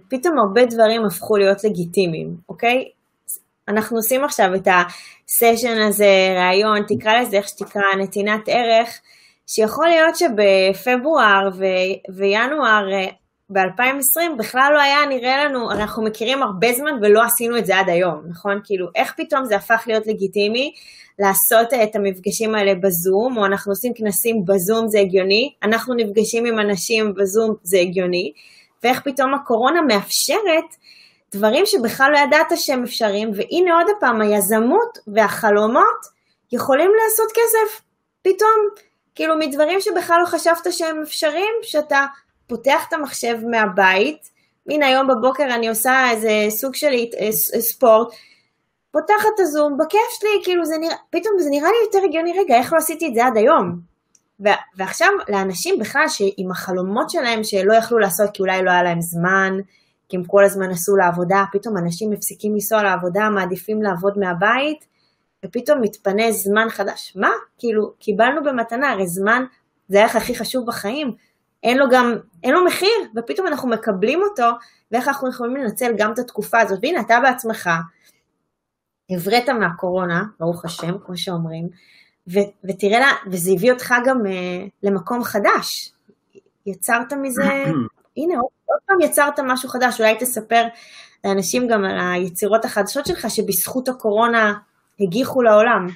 פתאום 0.10 0.34
הרבה 0.40 0.66
דברים 0.66 1.06
הפכו 1.06 1.38
להיות 1.38 1.64
לגיטימיים, 1.64 2.36
אוקיי? 2.50 2.84
אנחנו 3.68 3.98
עושים 3.98 4.24
עכשיו 4.24 4.56
את 4.56 4.68
הסשן 4.68 5.82
הזה, 5.88 6.36
ראיון, 6.38 6.84
תקרא 6.88 7.22
לזה 7.22 7.38
איך 7.38 7.48
שתקרא, 7.48 7.96
נתינת 8.00 8.42
ערך, 8.48 9.00
שיכול 9.48 9.88
להיות 9.88 10.16
שבפברואר 10.16 11.50
ו- 11.58 12.16
וינואר 12.18 12.94
אה, 12.94 13.08
ב-2020 13.50 14.38
בכלל 14.38 14.72
לא 14.74 14.82
היה 14.82 15.06
נראה 15.10 15.46
לנו, 15.46 15.72
אנחנו 15.72 16.04
מכירים 16.04 16.44
הרבה 16.44 16.74
זמן 16.74 16.92
ולא 17.02 17.24
עשינו 17.24 17.58
את 17.58 17.66
זה 17.66 17.78
עד 17.80 17.90
היום, 17.90 18.22
נכון? 18.30 18.62
כאילו, 18.64 18.88
איך 18.96 19.14
פתאום 19.18 19.46
זה 19.46 19.56
הפך 19.56 19.84
להיות 19.88 20.08
לגיטימי 20.08 20.72
לעשות 21.20 21.74
את 21.84 21.96
המפגשים 21.96 22.56
האלה 22.56 22.76
בזום, 22.76 23.38
או 23.38 23.46
אנחנו 23.46 23.72
עושים 23.72 23.94
כנסים 23.96 24.46
בזום 24.46 24.88
זה 24.88 25.00
הגיוני, 25.00 25.54
אנחנו 25.64 25.94
נפגשים 25.94 26.46
עם 26.46 26.60
אנשים 26.60 27.14
בזום 27.14 27.56
זה 27.64 27.78
הגיוני, 27.80 28.32
ואיך 28.84 29.02
פתאום 29.02 29.34
הקורונה 29.34 29.82
מאפשרת 29.82 30.76
דברים 31.36 31.66
שבכלל 31.66 32.12
לא 32.12 32.18
ידעת 32.18 32.48
שהם 32.56 32.84
אפשריים, 32.84 33.32
והנה 33.36 33.76
עוד 33.78 33.88
פעם, 34.00 34.22
היזמות 34.22 34.98
והחלומות 35.08 36.02
יכולים 36.52 36.92
לעשות 37.04 37.32
כסף, 37.32 37.82
פתאום, 38.22 38.56
כאילו 39.16 39.38
מדברים 39.38 39.82
שבכלל 39.82 40.18
לא 40.22 40.26
חשבת 40.26 40.68
שהם 40.74 41.02
אפשריים, 41.02 41.54
שאתה 41.62 42.06
פותח 42.48 42.86
את 42.88 42.94
המחשב 42.94 43.38
מהבית, 43.52 44.30
הנה 44.70 44.88
היום 44.88 45.08
בבוקר 45.08 45.44
אני 45.44 45.70
עושה 45.70 46.12
איזה 46.12 46.30
סוג 46.50 46.76
של 46.76 46.94
אה, 47.20 47.32
ספורט, 47.62 48.08
פותחת 48.92 49.30
את 49.36 49.40
הזום, 49.40 49.78
בכיף 49.78 50.20
שלי, 50.20 50.44
כאילו 50.44 50.66
זה 50.66 50.76
נראה, 50.78 50.96
פתאום 51.10 51.34
זה 51.40 51.50
נראה 51.50 51.70
לי 51.70 51.78
יותר 51.86 52.08
הגיוני, 52.08 52.40
רגע, 52.40 52.56
איך 52.56 52.74
לא 52.74 52.78
עשיתי 52.78 53.08
את 53.08 53.14
זה 53.16 53.26
עד 53.26 53.38
היום? 53.38 53.95
ועכשיו 54.78 55.08
לאנשים 55.30 55.80
בכלל 55.80 56.08
שעם 56.08 56.52
החלומות 56.52 57.10
שלהם 57.10 57.44
שלא 57.44 57.74
יכלו 57.74 58.00
לעשות 58.00 58.30
כי 58.34 58.42
אולי 58.42 58.64
לא 58.64 58.72
היה 58.72 58.84
להם 58.84 59.02
זמן, 59.02 59.54
כי 60.10 60.18
הם 60.18 60.24
כל 60.24 60.44
הזמן 60.46 60.70
נסעו 60.70 60.98
לעבודה, 60.98 61.44
פתאום 61.52 61.78
אנשים 61.78 62.10
מפסיקים 62.10 62.54
לנסוע 62.54 62.84
לעבודה, 62.84 63.30
מעדיפים 63.30 63.82
לעבוד 63.82 64.18
מהבית, 64.18 64.86
ופתאום 65.46 65.82
מתפנה 65.82 66.32
זמן 66.32 66.68
חדש. 66.70 67.14
מה? 67.16 67.30
כאילו, 67.58 67.94
קיבלנו 68.00 68.44
במתנה, 68.44 68.92
הרי 68.92 69.08
זמן 69.08 69.44
זה 69.88 70.00
הערך 70.00 70.16
הכי 70.16 70.36
חשוב 70.36 70.66
בחיים, 70.68 71.16
אין 71.64 71.78
לו 71.78 71.86
גם, 71.92 72.16
אין 72.44 72.54
לו 72.54 72.66
מחיר, 72.66 72.90
ופתאום 73.16 73.48
אנחנו 73.48 73.70
מקבלים 73.70 74.22
אותו, 74.22 74.50
ואיך 74.92 75.08
אנחנו 75.08 75.30
יכולים 75.30 75.56
לנצל 75.56 75.94
גם 75.98 76.14
את 76.14 76.20
התקופה 76.20 76.60
הזאת. 76.60 76.80
והנה, 76.82 77.02
אתה 77.02 77.20
בעצמך, 77.24 77.70
הבראת 79.10 79.50
מהקורונה, 79.50 80.24
ברוך 80.40 80.66
השם, 80.66 80.98
כמו 81.06 81.18
שאומרים, 81.18 81.70
ו- 82.34 82.70
ותראה 82.70 83.00
לה, 83.00 83.12
וזה 83.32 83.52
הביא 83.56 83.72
אותך 83.72 83.94
גם 84.06 84.18
uh, 84.26 84.70
למקום 84.84 85.24
חדש. 85.24 85.92
יצרת 86.66 87.14
מזה, 87.14 87.44
הנה 88.18 88.36
עוד, 88.36 88.52
עוד 88.66 88.80
פעם 88.86 89.02
יצרת 89.02 89.40
משהו 89.40 89.70
חדש, 89.70 90.02
אולי 90.02 90.16
תספר 90.20 90.64
לאנשים 91.26 91.68
גם 91.68 91.86
על 91.86 91.98
היצירות 92.00 92.66
החדשות 92.66 93.06
שלך 93.06 93.26
שבזכות 93.30 93.90
הקורונה 93.90 94.54
הגיחו 95.00 95.42
לעולם. 95.42 95.88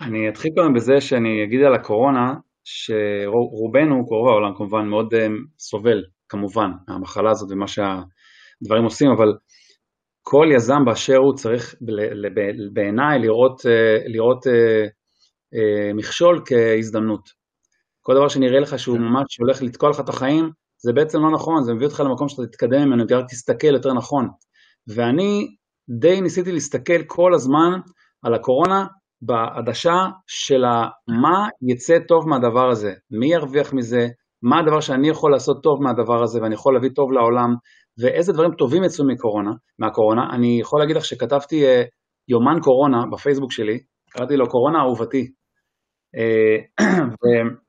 אני 0.00 0.28
אתחיל 0.28 0.50
קודם 0.54 0.74
בזה 0.74 1.00
שאני 1.00 1.44
אגיד 1.44 1.60
על 1.66 1.74
הקורונה, 1.74 2.34
שרובנו, 2.64 4.06
קרוב 4.06 4.28
העולם 4.28 4.54
כמובן, 4.56 4.86
מאוד 4.88 5.14
uh, 5.14 5.18
סובל 5.58 6.02
כמובן 6.28 6.70
מהמחלה 6.88 7.30
הזאת 7.30 7.52
ומה 7.52 7.66
שהדברים 7.66 8.84
עושים, 8.84 9.10
אבל 9.10 9.32
כל 10.22 10.46
יזם 10.54 10.84
באשר 10.86 11.16
הוא 11.16 11.34
צריך 11.34 11.74
בעיניי 12.72 13.18
לראות, 13.18 13.60
uh, 13.60 14.08
לראות 14.08 14.46
אה, 14.46 14.86
מכשול 15.94 16.42
כהזדמנות. 16.46 17.28
כל 18.02 18.14
דבר 18.14 18.28
שנראה 18.28 18.60
לך 18.60 18.78
שהוא 18.78 18.96
כן. 18.96 19.02
ממש 19.02 19.36
הולך 19.40 19.62
לתקוע 19.62 19.90
לך 19.90 20.00
את 20.00 20.08
החיים, 20.08 20.50
זה 20.84 20.92
בעצם 20.92 21.18
לא 21.18 21.30
נכון, 21.34 21.62
זה 21.64 21.74
מביא 21.74 21.86
אותך 21.86 22.00
למקום 22.00 22.28
שאתה 22.28 22.42
תתקדם 22.46 22.82
ממנו, 22.86 23.04
רק 23.10 23.24
תסתכל 23.30 23.74
יותר 23.74 23.92
נכון. 23.92 24.28
ואני 24.94 25.46
די 26.00 26.20
ניסיתי 26.20 26.52
להסתכל 26.52 27.02
כל 27.06 27.34
הזמן 27.34 27.80
על 28.24 28.34
הקורונה 28.34 28.86
בעדשה 29.22 29.96
של 30.26 30.62
מה 31.22 31.48
יצא 31.72 31.98
טוב 32.08 32.28
מהדבר 32.28 32.70
הזה, 32.70 32.92
מי 33.10 33.32
ירוויח 33.32 33.72
מזה, 33.72 34.06
מה 34.42 34.58
הדבר 34.58 34.80
שאני 34.80 35.08
יכול 35.08 35.32
לעשות 35.32 35.62
טוב 35.62 35.82
מהדבר 35.82 36.22
הזה 36.22 36.42
ואני 36.42 36.54
יכול 36.54 36.74
להביא 36.74 36.90
טוב 36.94 37.12
לעולם, 37.12 37.54
ואיזה 38.00 38.32
דברים 38.32 38.50
טובים 38.58 38.84
יצאו 38.84 39.06
מקורונה, 39.06 39.50
מהקורונה. 39.78 40.22
אני 40.34 40.58
יכול 40.60 40.80
להגיד 40.80 40.96
לך 40.96 41.04
שכתבתי 41.04 41.64
uh, 41.64 41.86
יומן 42.28 42.60
קורונה 42.62 42.98
בפייסבוק 43.12 43.52
שלי, 43.52 43.78
קראתי 44.10 44.36
לו 44.36 44.48
קורונה 44.48 44.78
אהובתי, 44.78 45.26
אה, 46.16 46.56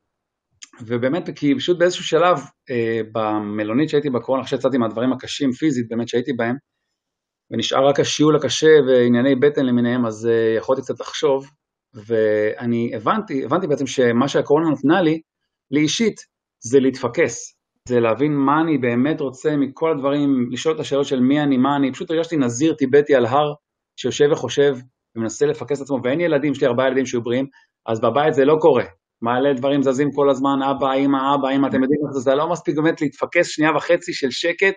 ובאמת, 0.88 1.30
כי 1.36 1.56
פשוט 1.56 1.78
באיזשהו 1.78 2.04
שלב, 2.04 2.40
אה, 2.70 3.02
במלונית 3.12 3.90
שהייתי 3.90 4.10
בקורונה, 4.10 4.44
אחרי 4.44 4.58
שיצאתי 4.58 4.78
מהדברים 4.78 5.14
הקשים 5.14 5.52
פיזית 5.52 5.90
באמת 5.90 6.08
שהייתי 6.08 6.34
בהם, 6.34 6.56
ונשאר 7.52 7.88
רק 7.88 8.00
השיעול 8.00 8.36
הקשה 8.36 8.68
וענייני 8.88 9.36
בטן 9.36 9.66
למיניהם, 9.66 10.06
אז 10.06 10.28
אה, 10.28 10.56
יכולתי 10.58 10.82
קצת 10.82 11.00
לחשוב, 11.00 11.48
ואני 11.94 12.92
הבנתי, 12.96 13.46
הבנתי 13.46 13.68
בעצם 13.68 13.88
שמה 13.88 14.28
שהקורונה 14.28 14.70
נתנה 14.70 15.02
לי, 15.02 15.22
לי 15.72 15.80
אישית, 15.80 16.16
זה 16.64 16.80
להתפקס, 16.80 17.56
זה 17.88 18.00
להבין 18.00 18.34
מה 18.34 18.62
אני 18.62 18.78
באמת 18.78 19.22
רוצה 19.22 19.58
מכל 19.58 19.92
הדברים, 19.92 20.52
לשאול 20.52 20.76
את 20.76 20.80
השאלות 20.80 21.06
של 21.06 21.20
מי 21.20 21.42
אני, 21.42 21.58
מה 21.58 21.76
אני, 21.76 21.92
פשוט 21.94 22.12
הרגשתי 22.12 22.38
נזיר 22.38 22.74
טיבטי 22.74 23.16
על 23.16 23.26
הר, 23.26 23.54
שיושב 23.96 24.30
וחושב 24.32 24.76
ומנסה 25.16 25.46
לפקס 25.46 25.78
את 25.78 25.84
עצמו, 25.84 26.00
ואין 26.04 26.22
ילדים, 26.22 26.52
יש 26.52 26.62
לי 26.62 26.68
ארבעה 26.68 26.88
ילדים 26.88 27.06
שהיו 27.06 27.22
בריאים, 27.22 27.48
אז 27.86 28.02
בבית 28.02 28.34
זה 28.34 28.46
לא 28.46 28.56
קורה, 28.62 28.84
מעלה 29.22 29.54
דברים 29.54 29.84
זזים 29.84 30.12
כל 30.12 30.30
הזמן, 30.30 30.60
אבא, 30.72 30.94
אמא, 30.94 31.18
אבא, 31.36 31.50
אמא, 31.50 31.68
אתם 31.68 31.84
יודעים 31.84 32.00
איך 32.06 32.12
זה, 32.14 32.20
זה 32.20 32.36
לא 32.36 32.50
מספיק 32.50 32.76
באמת 32.76 33.02
להתפקס 33.02 33.48
שנייה 33.48 33.76
וחצי 33.76 34.14
של 34.14 34.32
שקט. 34.32 34.74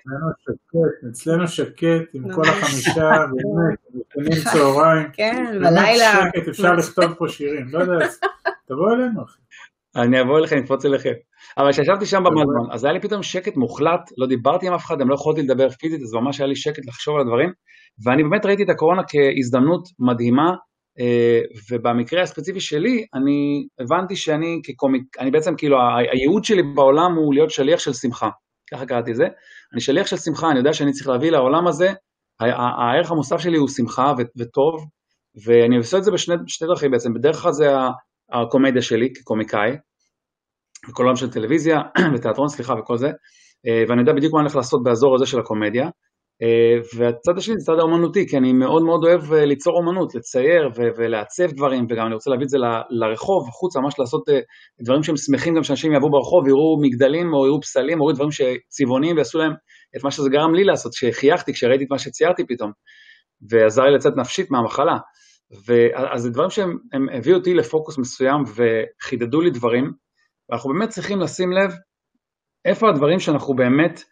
אצלנו 1.11 1.49
שקט, 1.49 2.15
עם 2.15 2.33
כל 2.35 2.43
החמישה, 2.49 3.11
באמת, 3.11 3.79
מתקנים 3.95 4.45
צהריים. 4.53 5.09
כן, 5.13 5.59
בלילה. 5.61 6.13
שקט, 6.13 6.49
אפשר 6.49 6.73
לכתוב 6.73 7.15
פה 7.19 7.29
שירים, 7.29 7.67
לא 7.73 7.79
יודע, 7.79 8.07
תבוא 8.67 8.93
אלינו, 8.95 9.23
אחי. 9.25 9.39
אני 9.97 10.21
אבוא 10.21 10.39
אליכם, 10.39 10.57
נקפוץ 10.57 10.85
אליכם. 10.85 11.13
אבל 11.59 11.73
כשישבתי 11.73 12.07
שם 12.07 12.23
במזמן, 12.25 12.73
אז 12.75 12.85
היה 12.85 12.93
לי 12.93 13.01
פתאום 13.01 13.23
שקט 13.23 13.57
מוחלט, 13.57 14.11
לא 14.19 14.27
דיברתי 14.27 14.67
עם 14.67 14.75
אף 14.75 14.85
אחד, 14.85 14.99
גם 14.99 15.09
לא 15.09 15.15
יכולתי 15.15 15.43
לדבר 15.43 15.71
פיזית, 15.71 16.03
אז 16.03 16.15
ממש 16.15 16.41
היה 16.41 16.47
לי 16.47 16.57
שקט 16.57 16.87
לחשוב 16.87 17.15
על 17.15 17.21
הדברים, 17.21 17.53
ואני 18.05 18.23
באמת 18.23 18.47
ראיתי 18.47 18.63
את 18.63 18.69
הקורונה 18.69 19.03
כהזדמנות 19.09 19.89
מדהימה 19.99 20.55
ובמקרה 21.71 22.23
הספציפי 22.23 22.61
שלי, 22.61 23.07
אני 23.15 23.67
הבנתי 23.81 24.17
שאני 24.17 24.61
כקומיק, 24.65 25.03
אני 25.19 25.31
בעצם 25.31 25.57
כאילו, 25.57 25.77
הייעוד 26.13 26.45
שלי 26.45 26.63
בעולם 26.75 27.15
הוא 27.15 27.35
להיות 27.35 27.51
שליח 27.51 27.81
של 27.81 27.93
שמחה, 27.93 28.29
ככה 28.71 28.87
קראתי 28.87 29.11
את 29.11 29.17
זה. 29.17 29.25
אני 29.73 29.81
שליח 29.81 30.07
של 30.07 30.17
שמחה, 30.17 30.51
אני 30.51 30.59
יודע 30.59 30.73
שאני 30.73 30.93
צריך 30.93 31.09
להביא 31.09 31.31
לעולם 31.31 31.67
הזה, 31.67 31.93
הערך 32.41 33.11
המוסף 33.11 33.39
שלי 33.39 33.57
הוא 33.57 33.69
שמחה 33.69 34.13
וטוב, 34.39 34.87
ואני 35.47 35.77
עושה 35.77 35.99
את 35.99 36.05
זה 36.05 36.11
בשני 36.11 36.37
דרכים 36.63 36.91
בעצם, 36.91 37.15
בדרך 37.15 37.37
כלל 37.37 37.53
זה 37.53 37.67
הקומדיה 38.33 38.83
שלי 38.83 39.13
כקומיקאי, 39.15 39.77
בכל 40.89 41.03
עולם 41.03 41.17
של 41.17 41.31
טלוויזיה 41.31 41.81
ותיאטרון, 42.15 42.49
סליחה, 42.49 42.75
וכל 42.75 42.97
זה, 42.97 43.07
אה, 43.67 43.85
ואני 43.89 44.01
יודע 44.01 44.13
בדיוק 44.13 44.33
מה 44.33 44.41
אני 44.41 44.45
הולך 44.45 44.57
לעשות 44.57 44.83
באזור 44.83 45.15
הזה 45.15 45.27
של 45.27 45.39
הקומדיה, 45.41 45.85
אה, 45.85 45.91
והצד 46.97 47.39
השני 47.39 47.55
זה 47.59 47.67
צד 47.67 47.79
האומנותי, 47.79 48.29
כי 48.29 48.37
אני 48.37 48.53
מאוד 48.53 48.83
מאוד 48.83 49.05
אוהב 49.05 49.33
אה, 49.33 49.45
ליצור 49.45 49.77
אומנות, 49.77 50.15
לצייר 50.15 50.71
ולעצב 50.97 51.53
דברים, 51.53 51.87
וגם 51.91 52.07
אני 52.07 52.15
רוצה 52.15 52.31
להביא 52.31 52.45
את 52.45 52.49
זה 52.49 52.59
לרחוב, 52.91 53.49
החוצה, 53.49 53.81
ממש 53.81 53.95
לעשות 53.99 54.29
אה, 54.29 54.41
דברים 54.83 55.03
שהם 55.03 55.17
שמחים 55.17 55.55
גם 55.55 55.63
שאנשים 55.63 55.93
יעברו 55.93 56.11
ברחוב, 56.11 56.49
יראו 56.49 56.81
מגדלים 56.81 57.35
או 57.35 57.47
יראו 57.47 57.61
פסלים, 57.61 58.01
או 58.01 58.05
יראו 58.05 58.13
דברים 58.13 58.31
שצבעוניים 58.31 59.17
ויעשו 59.17 59.39
להם 59.39 59.53
את 59.97 60.05
מה 60.05 60.11
שזה 60.11 60.31
גרם 60.31 60.55
לי 60.55 60.65
לעשות, 60.65 60.93
שחייכתי 60.93 61.53
כשראיתי 61.53 61.85
את 61.85 61.91
מה 61.91 61.99
שציירתי 61.99 62.43
פתאום, 62.49 62.71
ועזר 63.51 63.83
לי 63.83 63.95
לצאת 63.95 64.13
נפשית 64.17 64.51
מהמחלה. 64.51 64.97
אז 66.13 66.23
זה 66.23 66.31
דברים 66.31 66.51
שהם 66.51 66.77
הביאו 67.19 67.37
אותי 67.37 67.55
לפוקוס 67.55 67.99
מסוים 67.99 68.43
וחידדו 68.55 69.41
לי 69.41 69.51
דברים, 69.51 69.93
ואנחנו 70.51 70.71
באמת 70.71 70.89
צריכים 70.89 71.21
לשים 71.21 71.53
לב 71.53 71.73
איפה 72.65 72.89
הדברים 72.89 73.19
שאנחנו 73.19 73.55
באמת 73.55 74.01
אה, 74.01 74.12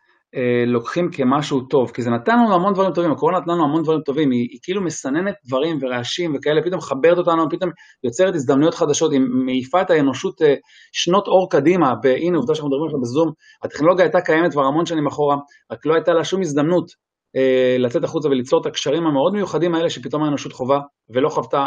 לוקחים 0.66 1.10
כמשהו 1.12 1.60
טוב, 1.60 1.90
כי 1.90 2.02
זה 2.02 2.10
נתן 2.10 2.38
לנו 2.38 2.54
המון 2.54 2.74
דברים 2.74 2.92
טובים, 2.92 3.12
הקורונה 3.12 3.38
נתנה 3.38 3.54
לנו 3.54 3.64
המון 3.64 3.82
דברים 3.82 4.00
טובים, 4.00 4.30
היא, 4.30 4.48
היא 4.50 4.58
כאילו 4.62 4.82
מסננת 4.82 5.34
דברים 5.46 5.78
ורעשים 5.80 6.34
וכאלה, 6.34 6.62
פתאום 6.62 6.78
מחברת 6.78 7.18
אותנו, 7.18 7.50
פתאום 7.50 7.70
יוצרת 8.04 8.34
הזדמנויות 8.34 8.74
חדשות, 8.74 9.12
היא 9.12 9.20
מעיפה 9.20 9.82
את 9.82 9.90
האנושות 9.90 10.42
אה, 10.42 10.54
שנות 10.92 11.26
אור 11.26 11.50
קדימה, 11.50 11.94
והנה 12.02 12.36
עובדה 12.36 12.54
שאנחנו 12.54 12.68
מדברים 12.68 12.86
עכשיו 12.86 13.00
בזום, 13.00 13.32
הטכנולוגיה 13.64 14.04
הייתה 14.04 14.20
קיימת 14.20 14.52
כבר 14.52 14.64
המון 14.64 14.86
שנים 14.86 15.06
אחורה, 15.06 15.36
רק 15.72 15.86
לא 15.86 15.94
הייתה 15.94 16.12
לה 16.12 16.24
שום 16.24 16.40
הזדמנות 16.40 16.90
אה, 17.36 17.76
לצאת 17.78 18.04
החוצה 18.04 18.28
וליצור 18.28 18.60
את 18.60 18.66
הקשרים 18.66 19.06
המאוד 19.06 19.32
מיוחדים 19.32 19.74
האלה 19.74 19.90
שפתאום 19.90 20.22
האנושות 20.22 20.52
חווה 20.52 20.80
ולא 21.10 21.28
חוותה 21.28 21.66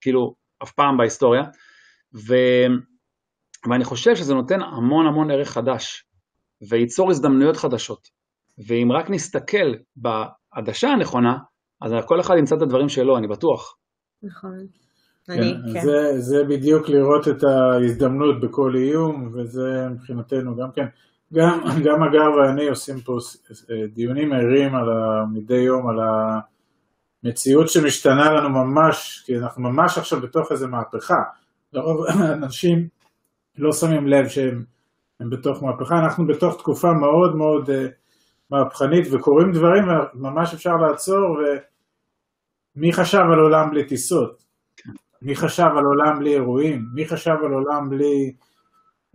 כאילו 0.00 0.34
אף 0.62 0.72
פעם 0.72 0.96
בהיסטוריה, 0.96 1.42
ו... 2.28 2.34
ואני 3.70 3.84
חושב 3.84 4.16
שזה 4.16 4.34
נותן 4.34 4.62
המון 4.62 5.06
המון 5.06 5.30
ערך 5.30 5.48
חדש. 5.48 6.05
וייצור 6.70 7.10
הזדמנויות 7.10 7.56
חדשות. 7.56 8.08
ואם 8.68 8.92
רק 8.92 9.10
נסתכל 9.10 9.74
בעדשה 9.96 10.88
הנכונה, 10.88 11.36
אז 11.82 11.92
כל 12.06 12.20
אחד 12.20 12.34
ימצא 12.38 12.56
את 12.56 12.62
הדברים 12.62 12.88
שלו, 12.88 13.18
אני 13.18 13.28
בטוח. 13.28 13.76
נכון. 14.22 14.66
כן, 15.26 15.32
אני, 15.32 15.54
כן. 15.72 15.80
זה, 15.80 16.20
זה 16.20 16.44
בדיוק 16.48 16.88
לראות 16.88 17.28
את 17.28 17.44
ההזדמנות 17.44 18.40
בכל 18.40 18.74
איום, 18.76 19.32
וזה 19.34 19.88
מבחינתנו 19.90 20.56
גם 20.56 20.68
כן. 20.74 20.86
גם, 21.34 21.60
גם 21.84 22.02
אגב 22.02 22.34
ואני 22.36 22.68
עושים 22.68 23.00
פה 23.00 23.12
דיונים 23.94 24.32
ערים 24.32 24.74
על 24.74 24.88
ה, 24.90 25.24
מדי 25.32 25.54
יום 25.54 25.88
על 25.88 25.96
המציאות 27.24 27.68
שמשתנה 27.68 28.32
לנו 28.32 28.48
ממש, 28.48 29.22
כי 29.26 29.36
אנחנו 29.38 29.62
ממש 29.62 29.98
עכשיו 29.98 30.20
בתוך 30.20 30.52
איזה 30.52 30.66
מהפכה. 30.66 31.22
לרוב 31.72 32.06
אנשים 32.42 32.88
לא 33.58 33.72
שמים 33.72 34.06
לב 34.06 34.28
שהם 34.28 34.64
הם 35.20 35.30
בתוך 35.30 35.62
מהפכה, 35.62 35.98
אנחנו 35.98 36.26
בתוך 36.26 36.58
תקופה 36.58 36.92
מאוד 36.92 37.36
מאוד 37.36 37.70
uh, 37.70 37.72
מהפכנית 38.50 39.08
וקורים 39.12 39.52
דברים 39.52 39.84
וממש 40.14 40.54
אפשר 40.54 40.76
לעצור 40.76 41.38
ומי 42.76 42.92
חשב 42.92 43.22
על 43.32 43.38
עולם 43.38 43.70
בלי 43.70 43.84
טיסות? 43.84 44.44
מי 45.22 45.36
חשב 45.36 45.68
על 45.76 45.84
עולם 45.84 46.18
בלי 46.18 46.34
אירועים? 46.34 46.86
מי 46.94 47.08
חשב 47.08 47.34
על 47.44 47.52
עולם 47.52 47.90
בלי, 47.90 48.32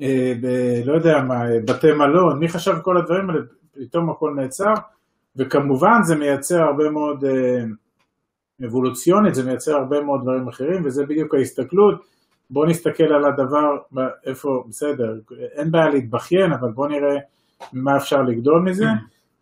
אה, 0.01 0.33
ב, 0.41 0.47
לא 0.85 0.93
יודע 0.93 1.21
מה, 1.21 1.43
בתי 1.65 1.91
מלון? 1.91 2.39
מי 2.39 2.49
חשב 2.49 2.75
כל 2.81 2.97
הדברים 2.97 3.29
האלה? 3.29 3.41
פתאום 3.71 4.09
הכל 4.09 4.33
נעצר 4.35 4.73
וכמובן 5.35 6.03
זה 6.03 6.15
מייצר 6.15 6.61
הרבה 6.61 6.89
מאוד 6.89 7.25
אה, 7.25 7.63
אבולוציונית, 8.65 9.35
זה 9.35 9.43
מייצר 9.43 9.75
הרבה 9.75 10.01
מאוד 10.01 10.21
דברים 10.21 10.47
אחרים 10.47 10.85
וזה 10.85 11.05
בדיוק 11.05 11.35
ההסתכלות 11.35 12.05
בוא 12.51 12.65
נסתכל 12.65 13.03
על 13.03 13.25
הדבר, 13.25 13.77
איפה, 14.25 14.63
בסדר, 14.69 15.19
אין 15.51 15.71
בעיה 15.71 15.89
להתבכיין, 15.89 16.53
אבל 16.53 16.71
בוא 16.71 16.87
נראה 16.87 17.17
מה 17.73 17.97
אפשר 17.97 18.21
לגדול 18.21 18.61
מזה. 18.61 18.85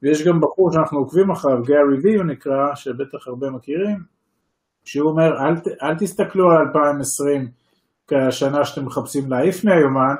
ויש 0.03 0.27
גם 0.27 0.41
בחור 0.41 0.71
שאנחנו 0.71 0.99
עוקבים 0.99 1.31
אחריו, 1.31 1.63
גארי 1.63 1.99
וי 2.03 2.15
הוא 2.15 2.25
נקרא, 2.25 2.75
שבטח 2.75 3.27
הרבה 3.27 3.49
מכירים, 3.49 3.97
שהוא 4.85 5.09
אומר, 5.09 5.31
אל, 5.39 5.53
אל 5.81 5.95
תסתכלו 5.99 6.51
על 6.51 6.57
2020 6.57 7.47
כשנה 8.07 8.65
שאתם 8.65 8.85
מחפשים 8.85 9.31
להעיף 9.31 9.65
מהיומן, 9.65 10.15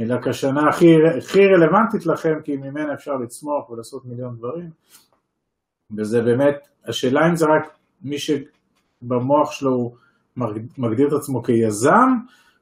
אלא 0.00 0.16
כשנה 0.24 0.68
הכי, 0.68 0.96
הכי 1.18 1.46
רלוונטית 1.46 2.06
לכם, 2.06 2.34
כי 2.44 2.56
ממנה 2.56 2.94
אפשר 2.94 3.16
לצמוח 3.16 3.70
ולעשות 3.70 4.04
מיליון 4.04 4.36
דברים. 4.36 4.70
וזה 5.96 6.22
באמת, 6.22 6.68
השאלה 6.84 7.28
אם 7.28 7.36
זה 7.36 7.46
רק 7.46 7.76
מי 8.02 8.16
שבמוח 8.18 9.52
שלו 9.52 9.70
הוא 9.70 9.96
מגדיר 10.78 11.08
את 11.08 11.12
עצמו 11.12 11.42
כיזם, 11.42 12.08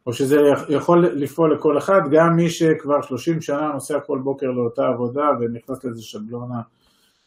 או 0.07 0.13
שזה 0.13 0.37
יכול 0.69 1.07
לפעול 1.07 1.55
לכל 1.55 1.79
אחד, 1.79 2.01
גם 2.11 2.37
מי 2.37 2.51
שכבר 2.51 3.03
30 3.03 3.41
שנה 3.41 3.73
נוסע 3.73 4.01
כל 4.01 4.19
בוקר 4.25 4.47
לאותה 4.47 4.83
עבודה 4.87 5.29
ונכנס 5.41 5.85
לאיזה 5.85 6.03
שבלונה 6.03 6.61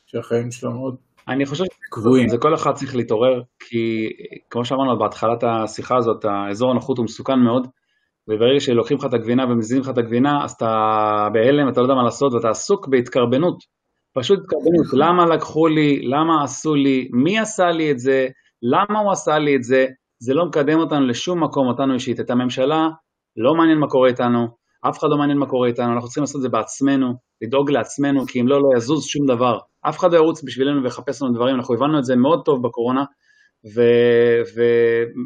שהחיים 0.05 0.51
שלו 0.51 0.71
מאוד 0.71 0.95
אני 1.27 1.45
חושב 1.45 1.63
קבועים. 1.89 2.29
זה 2.29 2.37
כל 2.37 2.55
אחד 2.55 2.71
צריך 2.71 2.95
להתעורר, 2.95 3.41
כי 3.59 4.09
כמו 4.49 4.65
שאמרנו 4.65 4.99
בהתחלת 4.99 5.43
השיחה 5.43 5.97
הזאת, 5.97 6.25
האזור 6.25 6.71
הנוחות 6.71 6.97
הוא 6.97 7.03
מסוכן 7.03 7.39
מאוד, 7.39 7.67
וברגע 8.27 8.59
שלוקחים 8.59 8.97
לך 8.97 9.05
את 9.05 9.13
הגבינה 9.13 9.45
ומזיזים 9.45 9.81
לך 9.81 9.89
את 9.89 9.97
הגבינה, 9.97 10.43
אז 10.43 10.51
אתה 10.51 11.27
בהלם, 11.33 11.69
אתה 11.69 11.81
לא 11.81 11.85
יודע 11.85 11.95
מה 11.95 12.03
לעשות, 12.03 12.33
ואתה 12.33 12.49
עסוק 12.49 12.87
בהתקרבנות. 12.87 13.63
פשוט 14.13 14.39
התקרבנות, 14.39 14.93
למה 14.93 15.25
לקחו 15.35 15.67
לי, 15.67 16.01
למה 16.01 16.43
עשו 16.43 16.75
לי, 16.75 17.09
מי 17.13 17.39
עשה 17.39 17.71
לי 17.71 17.91
את 17.91 17.99
זה, 17.99 18.27
למה 18.61 18.99
הוא 18.99 19.11
עשה 19.11 19.39
לי 19.39 19.55
את 19.55 19.63
זה, 19.63 19.85
זה 20.19 20.33
לא 20.33 20.45
מקדם 20.45 20.79
אותנו 20.79 21.07
לשום 21.07 21.43
מקום, 21.43 21.67
אותנו 21.67 21.93
אישית. 21.93 22.19
את 22.19 22.29
הממשלה, 22.29 22.87
לא 23.37 23.55
מעניין 23.55 23.77
מה 23.77 23.87
קורה 23.87 24.09
איתנו, 24.09 24.47
אף 24.89 24.99
אחד 24.99 25.07
לא 25.11 25.17
מעניין 25.17 25.37
מה 25.37 25.45
קורה 25.45 25.67
איתנו, 25.67 25.93
אנחנו 25.93 26.07
צריכים 26.07 26.23
לעשות 26.23 26.35
את 26.35 26.41
זה 26.41 26.49
בעצמנו, 26.49 27.13
לדאוג 27.41 27.71
לעצמנו, 27.71 28.25
כי 28.27 28.41
אם 28.41 28.47
לא, 28.47 28.61
לא 28.61 28.77
יזוז 28.77 29.05
שום 29.05 29.27
דבר. 29.27 29.59
אף 29.89 29.99
אחד 29.99 30.11
לא 30.11 30.17
ירוץ 30.17 30.43
בשבילנו 30.43 30.83
ויחפש 30.83 31.21
לנו 31.21 31.33
דברים, 31.33 31.55
אנחנו 31.55 31.75
הבנו 31.75 31.99
את 31.99 32.03
זה 32.03 32.15
מאוד 32.15 32.41
טוב 32.45 32.67
בקורונה, 32.67 33.03
ו, 33.75 33.81
ו, 34.55 34.61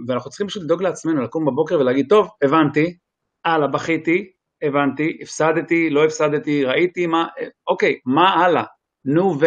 ואנחנו 0.08 0.30
צריכים 0.30 0.48
פשוט 0.48 0.64
לדאוג 0.64 0.84
לעצמנו, 0.84 1.22
לקום 1.22 1.46
בבוקר 1.46 1.80
ולהגיד, 1.80 2.06
טוב, 2.10 2.28
הבנתי, 2.44 2.98
הלאה, 3.46 3.68
בכיתי, 3.68 4.32
הבנתי, 4.62 5.18
הפסדתי, 5.22 5.90
לא 5.90 6.06
הפסדתי, 6.06 6.66
ראיתי, 6.66 7.08
מה, 7.08 7.28
אוקיי, 7.70 8.00
מה 8.06 8.30
הלאה? 8.30 8.64
נו 9.06 9.40
ו, 9.40 9.46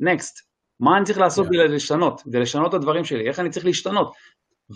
נקסט. 0.00 0.46
מה 0.80 0.96
אני 0.96 1.04
צריך 1.04 1.18
לעשות 1.18 1.46
yeah. 1.46 1.48
כדי 1.48 1.68
לשנות, 1.68 2.20
כדי 2.20 2.40
לשנות 2.40 2.68
את 2.68 2.74
הדברים 2.74 3.04
שלי, 3.04 3.28
איך 3.28 3.40
אני 3.40 3.50
צריך 3.50 3.66
להשתנות. 3.66 4.12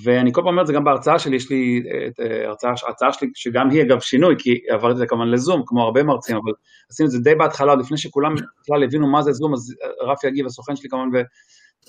ואני 0.05 0.33
כל 0.33 0.41
פעם 0.41 0.49
אומר 0.49 0.63
את 0.63 0.67
זה 0.67 0.73
גם 0.73 0.85
בהרצאה 0.85 1.19
שלי, 1.19 1.37
יש 1.37 1.51
לי 1.51 1.83
את 2.09 2.21
אה, 2.21 2.47
ההרצאה, 2.47 2.71
ההרצאה 2.83 3.13
שלי, 3.13 3.29
שגם 3.35 3.71
היא 3.71 3.83
אגב 3.83 4.01
שינוי, 4.01 4.35
כי 4.39 4.59
עברתי 4.69 4.93
את 4.93 4.97
זה 4.97 5.07
כמובן 5.07 5.29
לזום, 5.29 5.63
כמו 5.67 5.83
הרבה 5.83 6.03
מרצים, 6.03 6.37
אבל 6.37 6.53
עשינו 6.91 7.07
את 7.07 7.11
זה 7.11 7.19
די 7.19 7.35
בהתחלה, 7.35 7.73
עוד 7.73 7.81
לפני 7.81 7.99
שכולם 7.99 8.35
בכלל 8.35 8.85
הבינו 8.85 9.07
מה 9.07 9.23
זה 9.23 9.33
זום, 9.33 9.53
אז 9.53 9.75
אה, 9.83 10.13
רפי 10.13 10.27
יגיב, 10.27 10.47
הסוכן 10.47 10.77
שלי 10.77 10.89
כמובן, 10.89 11.09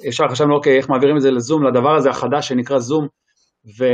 וישר 0.03 0.27
חשבנו, 0.27 0.55
אוקיי, 0.55 0.77
איך 0.77 0.89
מעבירים 0.89 1.17
את 1.17 1.21
זה 1.21 1.31
לזום, 1.31 1.63
לדבר 1.63 1.95
הזה 1.95 2.09
החדש 2.09 2.47
שנקרא 2.47 2.79
זום, 2.79 3.07
ו... 3.79 3.85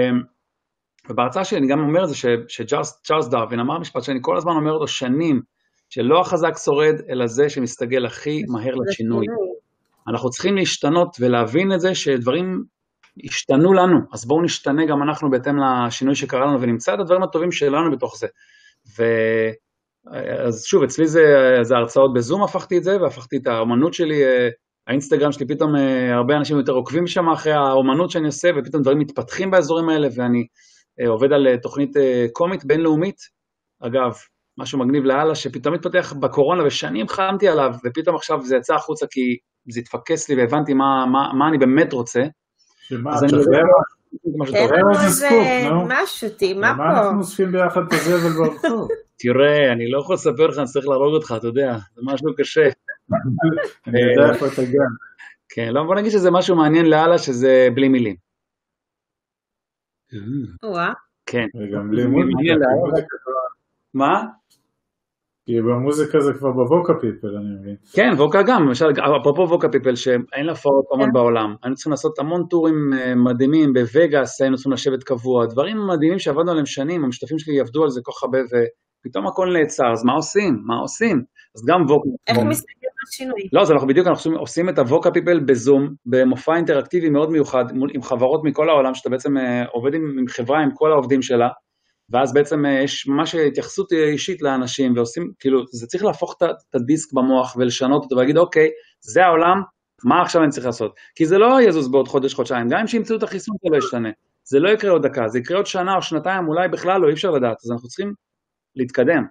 ובהרצאה 1.10 1.44
שלי 1.46 1.58
אני 1.58 1.68
גם 1.68 1.80
אומר 1.80 2.04
את 2.04 2.10
זה 2.10 2.16
שצ'ארלס 2.48 3.28
דרווין 3.32 3.60
אמר 3.60 3.80
משפט 3.80 4.04
שאני 4.04 4.20
כל 4.22 4.38
הזמן 4.38 4.52
אומר 4.52 4.72
אותו 4.72 4.88
שנים, 4.88 5.42
שלא 5.90 6.22
החזק 6.22 6.54
שורד, 6.64 6.96
אלא 7.10 7.28
זה 7.28 7.50
שמסתגל 7.50 8.06
הכי 8.06 8.44
מהר 8.48 8.76
לשינוי. 8.76 9.26
אנחנו 10.08 10.30
צריכים 10.30 10.56
להשתנות 10.56 11.18
ולהבין 11.20 11.74
את 11.74 11.82
זה 11.82 11.96
שדברים 11.96 12.64
השתנו 13.24 13.74
לנו, 13.74 14.00
אז 14.14 14.26
בואו 14.26 14.42
נשתנה 14.42 14.86
גם 14.86 15.04
אנחנו 15.04 15.30
בהתאם 15.30 15.56
לשינוי 15.58 16.16
שקרה 16.16 16.46
לנו 16.46 16.62
ונמצא 16.62 16.94
את 16.94 17.00
הדברים 17.00 17.24
הטובים 17.24 17.52
שלנו 17.52 17.92
בתוך 17.92 18.18
זה. 18.18 18.28
ו... 18.98 19.04
אז 20.46 20.64
שוב, 20.64 20.84
אצלי 20.84 21.08
זה, 21.08 21.24
זה 21.62 21.76
הרצאות 21.76 22.14
בזום 22.14 22.44
הפכתי 22.44 22.78
את 22.78 22.84
זה, 22.84 23.02
והפכתי 23.02 23.38
את 23.38 23.48
האומנות 23.48 23.94
שלי, 23.94 24.24
אה, 24.24 24.50
האינסטגרם 24.88 25.32
שלי, 25.32 25.48
פתאום 25.48 25.76
אה, 25.76 26.16
הרבה 26.16 26.38
אנשים 26.38 26.58
יותר 26.58 26.72
עוקבים 26.72 27.08
שם 27.08 27.30
אחרי 27.30 27.54
האומנות 27.54 28.12
שאני 28.12 28.26
עושה, 28.26 28.50
ופתאום 28.58 28.82
דברים 28.82 29.00
מתפתחים 29.00 29.52
באזורים 29.52 29.90
האלה, 29.90 30.08
ואני 30.16 30.48
אה, 31.00 31.08
עובד 31.08 31.34
על 31.34 31.58
תוכנית 31.62 31.94
קומית 32.34 32.66
בינלאומית. 32.66 33.18
אגב, 33.82 34.14
משהו 34.58 34.80
מגניב 34.80 35.04
לאללה, 35.04 35.36
שפתאום 35.36 35.74
התפתח 35.74 36.14
בקורונה, 36.20 36.64
ושנים 36.66 37.08
חלמתי 37.08 37.48
עליו, 37.48 37.74
ופתאום 37.86 38.16
עכשיו 38.16 38.42
זה 38.44 38.58
יצא 38.58 38.76
החוצה 38.76 39.06
כי 39.12 39.38
זה 39.70 39.80
התפקס 39.80 40.30
לי 40.30 40.36
והבנתי 40.36 40.74
מה, 40.74 41.06
מה, 41.06 41.34
מה 41.34 41.48
אני 41.48 41.58
באמת 41.58 41.94
רוצה. 41.94 42.24
שמה, 42.90 43.12
תשחרר 43.26 43.64
תן 44.52 44.74
לנו 44.74 44.92
איזה 45.06 45.30
מה 46.56 46.74
פה? 46.78 46.84
מה 46.84 47.00
אנחנו 47.04 47.20
אוספים 47.20 47.52
ביחד 47.52 47.82
את 47.88 47.94
הזבל 47.94 48.30
ברחוב? 48.30 48.88
תראה, 49.18 49.72
אני 49.72 49.92
לא 49.92 50.00
יכול 50.00 50.16
לספר 50.16 50.48
לך, 50.48 50.58
אני 50.58 50.66
צריך 50.66 50.88
להרוג 50.88 51.14
אותך, 51.14 51.34
אתה 51.38 51.48
יודע, 51.48 51.78
זה 51.96 52.02
משהו 52.06 52.36
קשה. 52.38 52.70
אני 53.88 54.02
יודע 54.02 54.34
איפה 54.34 54.48
אתה 54.48 54.62
גם. 54.62 54.92
כן, 55.50 55.74
לא, 55.74 55.84
בוא 55.84 55.96
נגיד 55.96 56.12
שזה 56.12 56.32
משהו 56.32 56.56
מעניין 56.56 56.86
לאללה, 56.86 57.18
שזה 57.18 57.68
בלי 57.76 57.88
מילים. 57.88 58.16
כן. 61.26 61.46
וגם 61.56 61.92
בלי 61.92 62.06
מילים. 62.06 62.60
מה? 63.94 64.24
כי 65.48 65.62
במוזיקה 65.62 66.20
זה 66.20 66.34
כבר 66.34 66.52
בווקה 66.52 66.94
פיפל, 67.02 67.28
אני 67.28 67.60
מבין. 67.60 67.76
כן, 67.94 68.10
ווקה 68.18 68.42
גם, 68.48 68.64
למשל, 68.68 68.86
אפרופו 69.22 69.42
ווקה 69.42 69.70
פיפל, 69.70 69.96
שאין 69.96 70.46
לה 70.46 70.56
פורט 70.56 70.86
המון 70.94 71.14
בעולם, 71.14 71.56
היינו 71.64 71.76
צריכים 71.76 71.92
לעשות 71.92 72.20
המון 72.20 72.44
טורים 72.50 72.94
אה, 72.94 73.16
מדהימים 73.16 73.74
בווגאס, 73.74 74.42
היינו 74.42 74.56
צריכים 74.56 74.72
לשבת 74.72 75.04
קבוע, 75.04 75.46
דברים 75.46 75.78
מדהימים 75.88 76.20
שעבדנו 76.20 76.52
עליהם 76.52 76.66
שנים, 76.66 77.04
המשתתפים 77.04 77.40
שלי 77.40 77.60
עבדו 77.60 77.84
על 77.84 77.90
זה 77.90 78.02
כל 78.04 78.12
כך 78.12 78.24
הרבה, 78.24 78.38
ופתאום 78.40 79.28
הכל 79.28 79.48
נעצר, 79.54 79.92
אז 79.92 80.04
מה 80.04 80.14
עושים? 80.14 80.62
מה 80.66 80.76
עושים? 80.76 81.22
אז 81.56 81.66
גם 81.68 81.82
ווקה... 81.82 82.10
איך 82.28 82.38
מסתכלים 82.38 82.92
על 83.02 83.12
שינוי? 83.12 83.50
לא, 83.54 83.62
אז 83.62 83.72
אנחנו 83.72 83.88
בדיוק, 83.88 84.08
אנחנו 84.08 84.38
עושים 84.38 84.70
את 84.70 84.80
הווקה 84.80 85.12
פיפל 85.12 85.40
בזום, 85.40 85.90
במופע 86.06 86.56
אינטראקטיבי 86.56 87.10
מאוד 87.10 87.32
מיוחד, 87.32 87.66
עם 87.94 88.02
חברות 88.02 88.42
מכל 88.44 88.70
העולם, 88.70 88.94
שאתה 88.94 89.10
בעצם 89.10 89.38
אה, 89.38 89.66
עובד 89.66 89.94
עם 89.94 90.26
חברה, 90.28 90.60
עם 90.60 90.70
כל 90.74 90.92
העובדים 90.92 91.22
שלה, 91.22 91.48
ואז 92.10 92.34
בעצם 92.34 92.66
אה, 92.66 92.84
יש 92.84 93.08
ממש 93.08 93.36
התייחסות 93.36 93.92
אישית 93.92 94.42
לאנשים 94.42 94.94
ועושים, 94.96 95.32
כאילו, 95.40 95.64
זה 95.72 95.88
צריך 95.88 96.04
להפוך 96.04 96.36
את 96.38 96.76
הדיסק 96.76 97.14
במוח 97.14 97.56
ולשנות 97.60 98.04
אותו 98.04 98.16
ולהגיד, 98.16 98.38
אוקיי, 98.38 98.70
זה 99.02 99.26
העולם, 99.26 99.62
מה 100.04 100.22
עכשיו 100.22 100.44
אני 100.44 100.52
צריך 100.52 100.66
לעשות? 100.66 100.96
כי 101.16 101.26
זה 101.26 101.38
לא 101.38 101.62
יזוז 101.62 101.92
בעוד 101.92 102.08
חודש, 102.08 102.34
חודשיים, 102.34 102.68
גם 102.70 102.80
אם 102.80 102.88
שימצאו 102.88 103.16
את 103.18 103.24
החיסון 103.24 103.56
זה 103.64 103.70
לא 103.72 103.78
ישתנה. 103.78 104.10
זה 104.44 104.60
לא 104.60 104.70
יקרה 104.70 104.92
עוד 104.92 105.08
דקה, 105.08 105.28
זה 105.28 105.40
יקרה 105.40 105.58
עוד 105.58 105.66
שנה 105.66 105.96
או 105.96 106.02
שנתיים, 106.02 106.48
אולי 106.48 106.68
בכלל 106.68 107.02
לא, 107.02 107.08
אי 107.08 107.14
אפשר 107.14 107.32
לדעת, 107.32 107.58
אז 107.66 107.72
אנחנו 107.72 107.88
צריכים 107.88 108.14
להתקדם. 108.76 109.24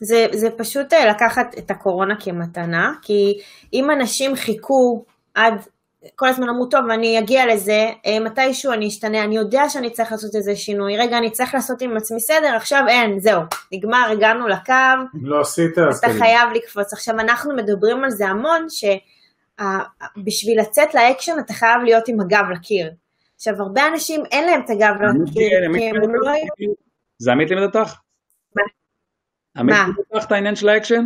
זה, 0.00 0.26
זה 0.32 0.48
פשוט 0.58 0.92
אה, 0.92 1.06
לקחת 1.06 1.58
את 1.58 1.70
הקורונה 1.70 2.14
כמתנה, 2.20 2.92
כי 3.02 3.38
אם 3.72 3.90
אנשים 3.90 4.36
חיכו 4.36 5.04
עד 5.34 5.54
כל 6.14 6.28
הזמן 6.28 6.48
אמרו, 6.48 6.66
טוב, 6.66 6.90
אני 6.90 7.18
אגיע 7.18 7.46
לזה, 7.46 7.90
אה, 8.06 8.20
מתישהו 8.20 8.72
אני 8.72 8.88
אשתנה, 8.88 9.24
אני 9.24 9.36
יודע 9.36 9.68
שאני 9.68 9.90
צריך 9.90 10.12
לעשות 10.12 10.34
איזה 10.34 10.56
שינוי, 10.56 10.98
רגע, 10.98 11.18
אני 11.18 11.30
צריך 11.30 11.54
לעשות 11.54 11.82
עם 11.82 11.96
עצמי 11.96 12.20
סדר, 12.20 12.56
עכשיו 12.56 12.84
אין, 12.88 13.20
זהו, 13.20 13.40
נגמר, 13.72 14.08
הגענו 14.12 14.48
לקו, 14.48 14.72
לא 15.22 15.40
עשית, 15.40 15.78
אז 15.78 15.98
אתה 15.98 16.08
חייב 16.18 16.50
לקפוץ. 16.54 16.92
עכשיו, 16.92 17.20
אנחנו 17.20 17.56
מדברים 17.56 18.04
על 18.04 18.10
זה 18.10 18.26
המון, 18.26 18.66
שבשביל 18.68 20.60
לצאת 20.60 20.94
לאקשן 20.94 21.38
אתה 21.38 21.52
חייב 21.52 21.82
להיות 21.84 22.08
עם 22.08 22.20
הגב 22.20 22.44
לקיר. 22.52 22.90
עכשיו, 23.36 23.54
הרבה 23.58 23.88
אנשים 23.88 24.22
אין 24.30 24.46
להם 24.46 24.60
את 24.64 24.70
הגב 24.70 24.94
לקיר, 25.22 25.78
כי 25.78 25.88
הם 25.88 25.96
לא. 25.96 26.32
זה 27.18 27.32
עמית 27.32 27.50
לימד 27.50 27.62
אותך? 27.62 27.94
מה? 28.56 28.62
עמית 29.56 29.76
לימד 29.76 29.96
אותך 30.14 30.24
את 30.26 30.32
העניין 30.32 30.56
של 30.56 30.68
האקשן? 30.68 31.04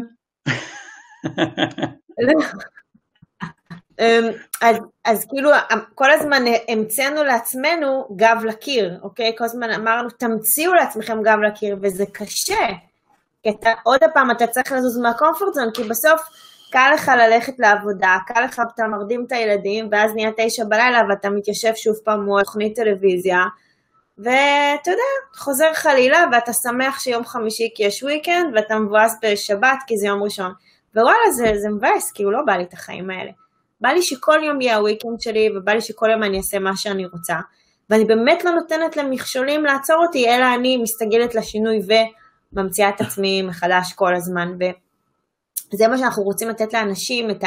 אמ, 4.00 4.30
אז, 4.62 4.76
אז 5.04 5.24
כאילו 5.28 5.50
כל 5.94 6.10
הזמן 6.10 6.44
המצאנו 6.68 7.24
לעצמנו 7.24 8.08
גב 8.16 8.44
לקיר, 8.44 8.98
אוקיי? 9.02 9.34
כל 9.38 9.44
הזמן 9.44 9.70
אמרנו 9.70 10.10
תמציאו 10.10 10.74
לעצמכם 10.74 11.22
גב 11.22 11.38
לקיר, 11.38 11.76
וזה 11.82 12.04
קשה. 12.12 12.66
כי 13.42 13.50
אתה, 13.50 13.70
עוד 13.82 14.00
פעם 14.14 14.30
אתה 14.30 14.46
צריך 14.46 14.72
לזוז 14.72 14.98
מה 14.98 15.11
comfort 15.11 15.54
zone, 15.54 15.70
כי 15.74 15.82
בסוף 15.82 16.20
קל 16.72 16.90
לך 16.94 17.08
ללכת 17.08 17.58
לעבודה, 17.58 18.16
קל 18.26 18.44
לך, 18.44 18.62
אתה 18.74 18.86
מרדים 18.86 19.24
את 19.26 19.32
הילדים, 19.32 19.88
ואז 19.92 20.14
נהיה 20.14 20.30
תשע 20.36 20.64
בלילה 20.64 21.02
ואתה 21.08 21.30
מתיישב 21.30 21.72
שוב 21.74 21.96
פעם 22.04 22.24
מול 22.24 22.42
תוכנית 22.42 22.76
טלוויזיה, 22.76 23.38
ואתה 24.18 24.90
יודע, 24.90 25.36
חוזר 25.36 25.74
חלילה 25.74 26.24
ואתה 26.32 26.52
שמח 26.52 27.00
שיום 27.00 27.24
חמישי 27.24 27.68
כי 27.74 27.82
יש 27.82 28.02
weekend, 28.02 28.54
ואתה 28.54 28.78
מבואס 28.78 29.16
בשבת 29.22 29.78
כי 29.86 29.96
זה 29.96 30.06
יום 30.06 30.22
ראשון. 30.22 30.52
ווואלה, 30.96 31.30
זה, 31.32 31.52
זה 31.56 31.68
מבאס, 31.68 32.12
הוא 32.18 32.32
לא 32.32 32.38
בא 32.46 32.52
לי 32.52 32.62
את 32.62 32.72
החיים 32.72 33.10
האלה. 33.10 33.30
בא 33.80 33.88
לי 33.88 34.02
שכל 34.02 34.38
יום 34.44 34.60
יהיה 34.60 34.76
ה 34.76 34.82
weekend 34.82 35.20
שלי, 35.20 35.48
ובא 35.56 35.72
לי 35.72 35.80
שכל 35.80 36.10
יום 36.10 36.22
אני 36.22 36.38
אעשה 36.38 36.58
מה 36.58 36.76
שאני 36.76 37.06
רוצה. 37.06 37.36
ואני 37.90 38.04
באמת 38.04 38.44
לא 38.44 38.50
נותנת 38.50 38.96
למכשולים 38.96 39.64
לעצור 39.64 39.96
אותי, 40.06 40.28
אלא 40.28 40.54
אני 40.54 40.76
מסתגלת 40.76 41.34
לשינוי 41.34 41.80
וממציאה 42.52 42.88
את 42.88 43.00
עצמי 43.00 43.42
מחדש 43.42 43.92
כל 43.92 44.14
הזמן. 44.14 44.48
ו... 44.60 44.64
זה 45.74 45.88
מה 45.88 45.98
שאנחנו 45.98 46.22
רוצים 46.22 46.48
לתת 46.48 46.74
לאנשים, 46.74 47.30
את 47.30 47.44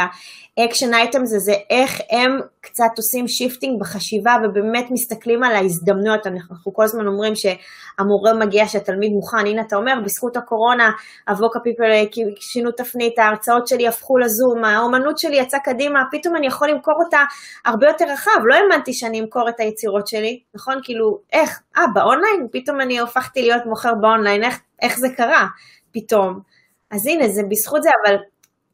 ה 0.58 0.63
action 0.63 0.94
items 0.94 1.34
הזה, 1.36 1.54
איך 1.70 2.02
הם 2.12 2.32
קצת 2.62 2.92
עושים 2.98 3.28
shifting 3.28 3.80
בחשיבה 3.80 4.36
ובאמת 4.44 4.86
מסתכלים 4.92 5.44
על 5.44 5.56
ההזדמנויות. 5.56 6.28
אנחנו 6.28 6.74
כל 6.74 6.84
הזמן 6.84 7.08
אומרים 7.08 7.34
שהמורה 7.36 8.46
מגיע, 8.46 8.68
שהתלמיד 8.68 9.12
מוכן, 9.12 9.48
הנה 9.48 9.62
אתה 9.68 9.76
אומר, 9.76 9.94
בזכות 10.06 10.38
הקורונה, 10.38 10.92
a 11.32 11.37
bunch 11.37 11.60
of 11.64 11.71
people 11.71 11.92
שינו 12.40 12.72
תפנית, 12.72 13.20
ההרצאות 13.20 13.68
שלי 13.68 13.88
הפכו 13.88 14.18
לזום, 14.18 14.64
האומנות 14.64 15.18
שלי 15.18 15.38
יצאה 15.38 15.60
קדימה, 15.60 16.00
פתאום 16.12 16.36
אני 16.36 16.48
יכול 16.48 16.70
למכור 16.70 16.96
אותה 17.06 17.20
הרבה 17.66 17.88
יותר 17.88 18.06
רחב, 18.14 18.40
לא 18.46 18.56
האמנתי 18.56 18.94
שאני 18.94 19.22
אמכור 19.22 19.50
את 19.50 19.60
היצירות 19.60 20.08
שלי, 20.08 20.40
נכון? 20.56 20.76
כאילו, 20.84 21.20
איך? 21.34 21.62
אה, 21.78 21.84
באונליין? 21.94 22.48
פתאום 22.52 22.82
אני 22.82 23.00
הופכתי 23.00 23.42
להיות 23.42 23.66
מוכר 23.66 23.94
באונליין, 24.02 24.44
איך, 24.44 24.60
איך 24.82 25.00
זה 25.00 25.08
קרה 25.18 25.48
פתאום? 25.94 26.53
אז 26.94 27.08
הנה, 27.08 27.28
זה 27.28 27.42
בזכות 27.50 27.84
זה, 27.84 27.90
אבל, 28.04 28.16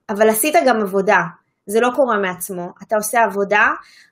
אבל 0.09 0.29
עשית 0.29 0.55
גם 0.67 0.81
עבודה. 0.81 1.19
זה 1.65 1.79
לא 1.79 1.89
קורה 1.95 2.17
מעצמו. 2.17 2.69
אתה 2.83 2.95
עושה 2.95 3.23
עבודה, 3.23 3.67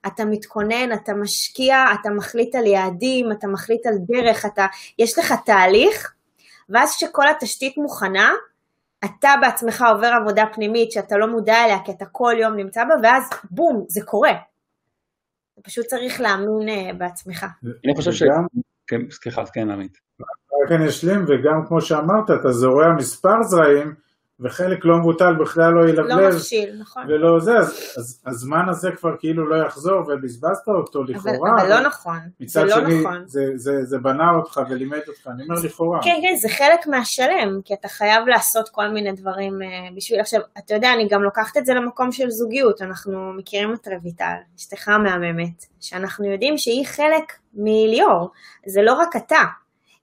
אתה 0.08 0.26
מתכונן, 0.26 0.94
אתה 0.94 1.14
משקיע, 1.14 1.76
אתה 2.02 2.10
מחליט 2.10 2.56
על 2.56 2.66
יעדים, 2.66 3.32
אתה 3.32 3.48
מחליט 3.48 3.86
על 3.86 3.94
דרך, 3.98 4.46
אתה, 4.46 4.66
יש 5.00 5.20
לך 5.20 5.34
תהליך, 5.46 6.14
ואז 6.70 6.96
כשכל 6.96 7.28
התשתית 7.30 7.78
מוכנה, 7.78 8.32
אתה 9.06 9.30
בעצמך 9.42 9.84
עובר 9.94 10.12
עבודה 10.22 10.44
פנימית 10.54 10.92
שאתה 10.92 11.18
לא 11.18 11.28
מודע 11.28 11.66
אליה, 11.66 11.78
כי 11.86 11.92
אתה 11.92 12.06
כל 12.12 12.34
יום 12.42 12.56
נמצא 12.56 12.84
בה, 12.84 12.94
ואז 13.04 13.24
בום, 13.52 13.86
זה 13.88 14.02
קורה. 14.06 14.34
אתה 15.54 15.62
פשוט 15.62 15.86
צריך 15.86 16.22
להאמין 16.22 16.70
אה, 16.70 16.94
בעצמך. 16.94 17.46
אני 17.86 17.96
חושב 17.96 18.12
ש... 18.12 18.24
כן, 18.88 19.02
סליחה, 19.12 19.44
כן, 19.54 19.70
עמית. 19.70 19.98
רק 20.64 20.72
אני 20.72 20.88
אשלים, 20.88 21.26
וגם 21.28 21.66
כמו 21.68 21.82
שאמרת, 21.82 22.32
אתה 22.42 22.52
זורע 22.52 22.94
מספר 22.98 23.44
זרעים, 23.44 23.94
וחלק 24.40 24.86
לא 24.86 24.98
מבוטל 24.98 25.36
בכלל 25.36 25.74
לא 25.74 25.90
ילבלב. 25.90 26.20
לא 26.20 26.28
מבשיל, 26.28 26.76
נכון. 26.80 27.04
ולא 27.08 27.40
זה, 27.40 27.58
אז, 27.58 27.92
אז 27.98 28.22
הזמן 28.26 28.70
הזה 28.70 28.92
כבר 28.92 29.18
כאילו 29.20 29.50
לא 29.50 29.56
יחזור, 29.66 30.00
ובזבזת 30.00 30.68
אותו 30.68 31.04
לכאורה. 31.04 31.52
אבל, 31.52 31.62
אבל 31.62 31.70
לא 31.70 31.88
נכון, 31.88 32.20
זה 32.46 32.60
שני, 32.60 32.70
לא 32.70 33.00
נכון. 33.00 33.24
זה, 33.26 33.52
זה, 33.56 33.86
זה 33.86 33.98
בנה 33.98 34.32
אותך 34.36 34.62
ולימד 34.70 35.00
אותך, 35.08 35.28
אני 35.28 35.44
אומר 35.44 35.56
לכאורה. 35.64 36.00
כן, 36.04 36.20
כן, 36.22 36.36
זה 36.36 36.50
חלק 36.50 36.88
מהשלם, 36.88 37.60
כי 37.66 37.74
אתה 37.74 37.88
חייב 37.88 38.28
לעשות 38.28 38.70
כל 38.70 38.88
מיני 38.88 39.12
דברים 39.12 39.54
uh, 39.62 39.96
בשביל, 39.96 40.20
עכשיו, 40.20 40.42
אתה 40.58 40.74
יודע, 40.74 40.94
אני 40.94 41.08
גם 41.08 41.24
לוקחת 41.24 41.58
את 41.58 41.66
זה 41.66 41.74
למקום 41.74 42.12
של 42.12 42.30
זוגיות, 42.30 42.82
אנחנו 42.82 43.34
מכירים 43.34 43.74
את 43.74 43.88
רויטל, 44.02 44.36
אשתך 44.58 44.88
המהממת, 44.88 45.66
שאנחנו 45.80 46.32
יודעים 46.32 46.58
שהיא 46.58 46.86
חלק 46.86 47.34
מליאור, 47.54 48.32
זה 48.66 48.82
לא 48.82 48.94
רק 48.94 49.16
אתה. 49.16 49.44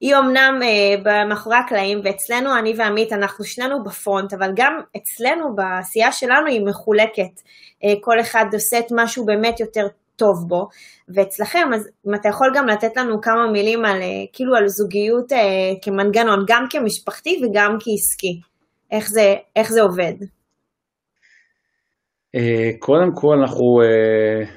היא 0.04 0.16
אמנם 0.16 0.60
אה, 0.62 1.24
מאחורי 1.24 1.56
הקלעים, 1.56 2.00
ואצלנו, 2.04 2.58
אני 2.58 2.74
ועמית, 2.78 3.12
אנחנו 3.12 3.44
שנינו 3.44 3.84
בפרונט, 3.84 4.32
אבל 4.32 4.50
גם 4.56 4.80
אצלנו, 4.96 5.54
בעשייה 5.56 6.12
שלנו, 6.12 6.46
היא 6.46 6.66
מחולקת. 6.66 7.40
אה, 7.84 7.92
כל 8.00 8.20
אחד 8.20 8.44
עושה 8.52 8.78
את 8.78 8.84
משהו 8.96 9.26
באמת 9.26 9.60
יותר 9.60 9.86
טוב 10.16 10.48
בו, 10.48 10.68
ואצלכם, 11.08 11.68
אז 11.74 11.88
אם 12.08 12.14
אתה 12.14 12.28
יכול 12.28 12.52
גם 12.54 12.66
לתת 12.66 12.96
לנו 12.96 13.20
כמה 13.20 13.52
מילים 13.52 13.84
על, 13.84 14.02
אה, 14.02 14.24
כאילו 14.32 14.56
על 14.56 14.68
זוגיות 14.68 15.32
אה, 15.32 15.72
כמנגנון, 15.82 16.44
גם 16.48 16.66
כמשפחתי 16.70 17.42
וגם 17.42 17.76
כעסקי. 17.80 18.40
איך 18.90 19.08
זה, 19.08 19.34
איך 19.56 19.72
זה 19.72 19.82
עובד? 19.82 20.14
אה, 22.34 22.70
קודם 22.78 23.10
כל, 23.14 23.36
אנחנו 23.40 23.80
אה, 23.82 24.50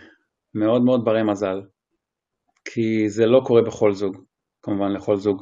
מאוד 0.55 0.81
מאוד 0.81 1.05
ברי 1.05 1.23
מזל, 1.23 1.61
כי 2.65 3.09
זה 3.09 3.25
לא 3.25 3.41
קורה 3.45 3.61
בכל 3.61 3.93
זוג. 3.93 4.26
כמובן 4.67 4.91
לכל 4.91 5.15
זוג. 5.15 5.41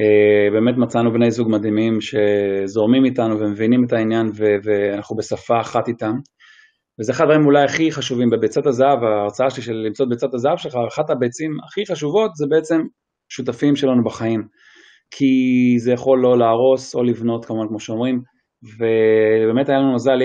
אה, 0.00 0.50
באמת 0.52 0.74
מצאנו 0.76 1.12
בני 1.12 1.30
זוג 1.30 1.48
מדהימים 1.50 1.98
שזורמים 2.00 3.04
איתנו 3.04 3.38
ומבינים 3.38 3.84
את 3.84 3.92
העניין 3.92 4.26
ואנחנו 4.64 5.16
בשפה 5.16 5.60
אחת 5.60 5.88
איתם. 5.88 6.14
וזה 7.00 7.12
אחד 7.12 7.24
הדברים 7.24 7.46
אולי 7.46 7.64
הכי 7.64 7.92
חשובים 7.92 8.30
בביצת 8.30 8.66
הזהב, 8.66 8.98
ההרצאה 9.04 9.50
שלי 9.50 9.62
של 9.62 9.72
למצוא 9.72 10.04
את 10.06 10.10
ביצת 10.10 10.34
הזהב 10.34 10.56
שלך, 10.56 10.74
אחת 10.88 11.10
הביצים 11.10 11.50
הכי 11.66 11.86
חשובות 11.92 12.30
זה 12.34 12.46
בעצם 12.50 12.80
שותפים 13.28 13.76
שלנו 13.76 14.04
בחיים. 14.04 14.42
כי 15.10 15.32
זה 15.78 15.92
יכול 15.92 16.18
לא 16.22 16.38
להרוס 16.38 16.94
או 16.94 17.02
לבנות 17.02 17.44
כמובן 17.44 17.68
כמו 17.68 17.80
שאומרים, 17.80 18.20
ובאמת 18.76 19.68
היה 19.68 19.78
לנו 19.78 19.94
מזל, 19.94 20.18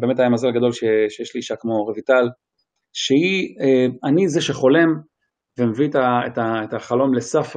באמת 0.00 0.18
היה 0.18 0.28
מזל 0.28 0.50
גדול 0.50 0.72
שיש 0.72 1.34
לי 1.34 1.38
אישה 1.38 1.56
כמו 1.56 1.72
רויטל, 1.84 2.28
שהיא, 2.92 3.56
אה, 3.60 3.86
אני 4.08 4.28
זה 4.28 4.40
שחולם 4.40 4.88
ומביא 5.58 5.88
את 6.38 6.74
החלום 6.74 7.14
לסף 7.14 7.56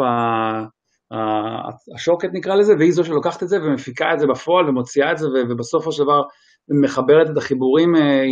השוקת 1.95 2.29
נקרא 2.33 2.55
לזה, 2.55 2.73
והיא 2.79 2.91
זו 2.91 3.03
שלוקחת 3.03 3.43
את 3.43 3.47
זה 3.47 3.57
ומפיקה 3.63 4.13
את 4.13 4.19
זה 4.19 4.27
בפועל 4.27 4.69
ומוציאה 4.69 5.11
את 5.11 5.17
זה 5.17 5.27
ובסופו 5.49 5.91
של 5.91 6.03
דבר 6.03 6.21
מחברת 6.83 7.29
את 7.29 7.37
החיבורים 7.37 7.95
אה, 7.95 8.23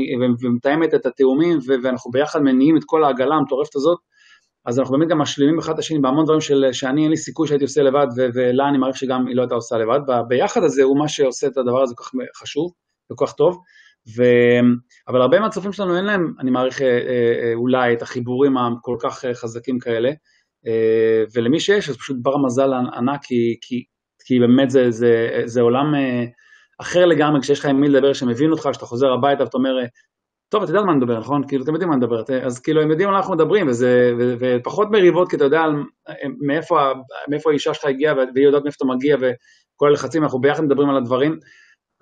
ומתאמת 0.41 0.93
את 0.93 1.05
התאומים 1.05 1.59
ואנחנו 1.83 2.11
ביחד 2.11 2.39
מניעים 2.39 2.77
את 2.77 2.81
כל 2.85 3.03
העגלה 3.03 3.35
המטורפת 3.35 3.75
הזאת, 3.75 3.97
אז 4.65 4.79
אנחנו 4.79 4.97
באמת 4.97 5.09
גם 5.09 5.17
משלימים 5.17 5.59
אחד 5.59 5.73
את 5.73 5.79
השני 5.79 5.99
בהמון 5.99 6.25
דברים 6.25 6.41
של, 6.41 6.65
שאני 6.71 7.01
אין 7.01 7.09
לי 7.09 7.17
סיכוי 7.17 7.47
שהייתי 7.47 7.63
עושה 7.63 7.81
לבד 7.81 8.07
ולה 8.35 8.69
אני 8.69 8.77
מעריך 8.77 8.97
שגם 8.97 9.27
היא 9.27 9.35
לא 9.35 9.41
הייתה 9.41 9.55
עושה 9.55 9.77
לבד, 9.77 9.99
ביחד 10.27 10.63
הזה 10.63 10.83
הוא 10.83 10.99
מה 10.99 11.07
שעושה 11.07 11.47
את 11.47 11.57
הדבר 11.57 11.81
הזה 11.83 11.93
כל 11.97 12.03
כך 12.03 12.11
חשוב 12.41 12.71
וכל 13.11 13.25
כך 13.25 13.33
טוב, 13.33 13.57
ו... 14.17 14.23
אבל 15.07 15.21
הרבה 15.21 15.39
מהצופים 15.39 15.73
שלנו 15.73 15.97
אין 15.97 16.05
להם, 16.05 16.33
אני 16.39 16.51
מעריך 16.51 16.81
אה, 16.81 16.87
אה, 16.87 17.53
אולי 17.53 17.93
את 17.93 18.01
החיבורים 18.01 18.57
הכל 18.57 18.95
כך 18.99 19.25
חזקים 19.33 19.79
כאלה, 19.79 20.11
ולמי 21.35 21.59
שיש 21.59 21.89
אז 21.89 21.97
פשוט 21.97 22.17
בר 22.21 22.37
מזל 22.37 22.73
ענק 22.73 23.23
כי, 23.23 23.57
כי, 23.61 23.83
כי 24.25 24.39
באמת 24.39 24.69
זה, 24.69 24.91
זה, 24.91 25.41
זה 25.45 25.61
עולם 25.61 25.93
אחר 26.81 27.05
לגמרי. 27.05 27.41
כשיש 27.41 27.59
לך 27.59 27.65
עם 27.65 27.81
מי 27.81 27.89
לדבר 27.89 28.13
שמבין 28.13 28.51
אותך, 28.51 28.69
כשאתה 28.71 28.85
חוזר 28.85 29.07
הביתה 29.13 29.43
ואתה 29.43 29.57
אומר, 29.57 29.75
טוב, 30.49 30.63
אתה 30.63 30.71
יודע 30.71 30.79
על 30.79 30.85
מה 30.85 30.93
נדבר, 30.93 31.19
נכון? 31.19 31.47
כאילו, 31.47 31.63
אתם 31.63 31.73
יודעים 31.73 31.89
מה 31.89 31.95
נדבר, 31.95 32.23
אז 32.43 32.59
כאילו, 32.59 32.81
הם 32.81 32.91
יודעים 32.91 33.09
על 33.09 33.13
מה 33.13 33.19
אנחנו 33.19 33.33
מדברים, 33.33 33.67
וזה, 33.67 34.13
ו, 34.19 34.33
ופחות 34.39 34.91
מריבות, 34.91 35.29
כי 35.29 35.35
אתה 35.35 35.43
יודע 35.43 35.63
מאיפה, 36.47 36.91
מאיפה 37.29 37.49
האישה 37.49 37.73
שלך 37.73 37.85
הגיעה, 37.85 38.15
והיא 38.15 38.45
יודעת 38.45 38.63
מאיפה 38.63 38.75
אתה 38.77 38.93
מגיע, 38.95 39.17
וכל 39.19 39.87
הלחצים, 39.87 40.23
אנחנו 40.23 40.41
ביחד 40.41 40.63
מדברים 40.63 40.89
על 40.89 40.97
הדברים, 40.97 41.39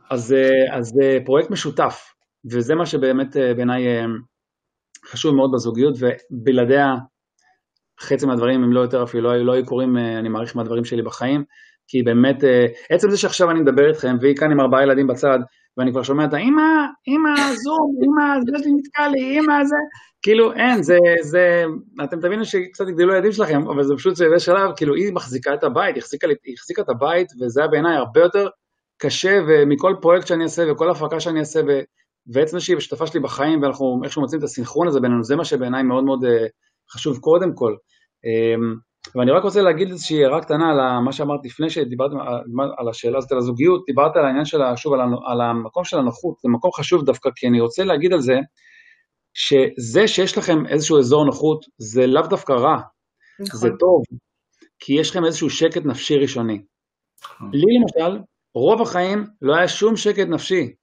אז, 0.09 0.35
אז 0.71 0.93
פרויקט 1.25 1.49
משותף, 1.49 2.13
וזה 2.51 2.75
מה 2.75 2.85
שבאמת 2.85 3.35
בעיניי 3.55 3.83
חשוב 5.05 5.35
מאוד 5.35 5.51
בזוגיות, 5.53 5.95
ובלעדיה 5.99 6.95
חצי 7.99 8.25
מהדברים, 8.25 8.63
אם 8.63 8.73
לא 8.73 8.79
יותר 8.79 9.03
אפילו, 9.03 9.23
לא, 9.23 9.37
לא 9.37 9.53
היו 9.53 9.65
קורים, 9.65 9.97
אני 9.97 10.29
מעריך 10.29 10.55
מהדברים 10.55 10.85
שלי 10.85 11.01
בחיים, 11.01 11.43
כי 11.87 12.03
באמת, 12.03 12.43
אה, 12.43 12.65
עצם 12.89 13.09
זה 13.09 13.17
שעכשיו 13.17 13.51
אני 13.51 13.59
מדבר 13.59 13.87
איתכם, 13.89 14.15
והיא 14.21 14.35
כאן 14.35 14.51
עם 14.51 14.59
ארבעה 14.59 14.83
ילדים 14.83 15.07
בצד, 15.07 15.39
ואני 15.77 15.91
כבר 15.91 16.03
שומע 16.03 16.25
את 16.25 16.33
האמא, 16.33 16.71
אמא, 17.07 17.35
זום, 17.53 17.95
אמא, 18.03 18.39
זה 18.45 18.69
נתקע 18.77 19.07
לי, 19.07 19.39
אמא, 19.39 19.63
זה, 19.63 19.75
כאילו 20.21 20.53
אין, 20.53 20.83
זה, 20.83 20.97
זה, 21.21 21.63
אתם 22.03 22.19
תבינו 22.19 22.45
שקצת 22.45 22.85
יגדלו 22.89 23.13
הילדים 23.13 23.31
שלכם, 23.31 23.67
אבל 23.67 23.83
זה 23.83 23.93
פשוט 23.97 24.15
שזה 24.15 24.39
שלב, 24.39 24.71
כאילו 24.75 24.95
היא 24.95 25.13
מחזיקה 25.13 25.53
את 25.53 25.63
הבית, 25.63 25.95
היא 25.95 26.01
החזיקה, 26.01 26.27
היא 26.43 26.55
החזיקה 26.57 26.81
את 26.81 26.89
הבית, 26.89 27.27
וזה 27.41 27.61
היה 27.61 27.67
בעיניי 27.67 27.95
הרבה 27.95 28.19
יותר 28.19 28.47
קשה, 29.05 29.39
ומכל 29.47 29.95
פרויקט 30.01 30.27
שאני 30.27 30.43
אעשה, 30.43 30.71
וכל 30.71 30.89
הפקה 30.89 31.19
שאני 31.19 31.39
אעשה, 31.39 31.59
ו, 31.67 31.71
ועצם 32.33 32.59
שהיא 32.59 32.79
שותפה 32.79 33.07
שלי 33.07 33.19
בחיים, 33.19 33.61
ואנחנו 33.61 34.01
איכשהו 34.03 34.21
מוצאים 34.21 34.39
את 34.39 34.43
הסינכרון 34.43 34.87
הזה 34.87 34.99
בינינו, 34.99 35.23
זה 35.23 35.35
מה 35.35 35.45
שבעיניי 35.45 35.83
מאוד 35.83 36.03
מאוד 36.03 36.25
אה, 36.25 36.45
חשוב 36.91 37.17
קודם 37.17 37.55
כל. 37.55 37.75
אמ, 38.25 38.75
ואני 39.15 39.31
רק 39.31 39.43
רוצה 39.43 39.61
להגיד 39.61 39.89
איזושהי 39.89 40.23
הערה 40.23 40.41
קטנה 40.41 40.69
על 40.71 41.03
מה 41.05 41.11
שאמרת 41.11 41.39
לפני 41.43 41.69
שדיברתם 41.69 42.15
על 42.77 42.89
השאלה 42.89 43.17
הזאת 43.17 43.31
על 43.31 43.37
הזוגיות, 43.37 43.83
דיברת 43.87 44.15
על 44.15 44.25
העניין 44.25 44.45
של, 44.45 44.59
שוב, 44.75 44.93
על 45.27 45.41
המקום 45.41 45.83
של 45.83 45.97
הנוחות, 45.97 46.35
זה 46.39 46.49
מקום 46.49 46.71
חשוב 46.71 47.05
דווקא, 47.05 47.29
כי 47.35 47.47
אני 47.47 47.59
רוצה 47.59 47.83
להגיד 47.83 48.13
על 48.13 48.19
זה, 48.19 48.35
שזה 49.33 50.07
שיש 50.07 50.37
לכם 50.37 50.65
איזשהו 50.67 50.99
אזור 50.99 51.25
נוחות, 51.25 51.65
זה 51.77 52.07
לאו 52.07 52.21
דווקא 52.21 52.53
רע, 52.53 52.77
נכון. 53.39 53.59
זה 53.59 53.69
טוב, 53.79 54.03
כי 54.79 54.93
יש 54.93 55.09
לכם 55.09 55.25
איזשהו 55.25 55.49
שקט 55.49 55.85
נפשי 55.85 56.17
ראשוני. 56.17 56.61
נכון. 57.23 57.49
לי 57.53 57.65
למשל, 57.79 58.19
רוב 58.55 58.81
החיים 58.81 59.25
לא 59.41 59.55
היה 59.55 59.67
שום 59.67 59.95
שקט 59.95 60.27
נפשי, 60.27 60.73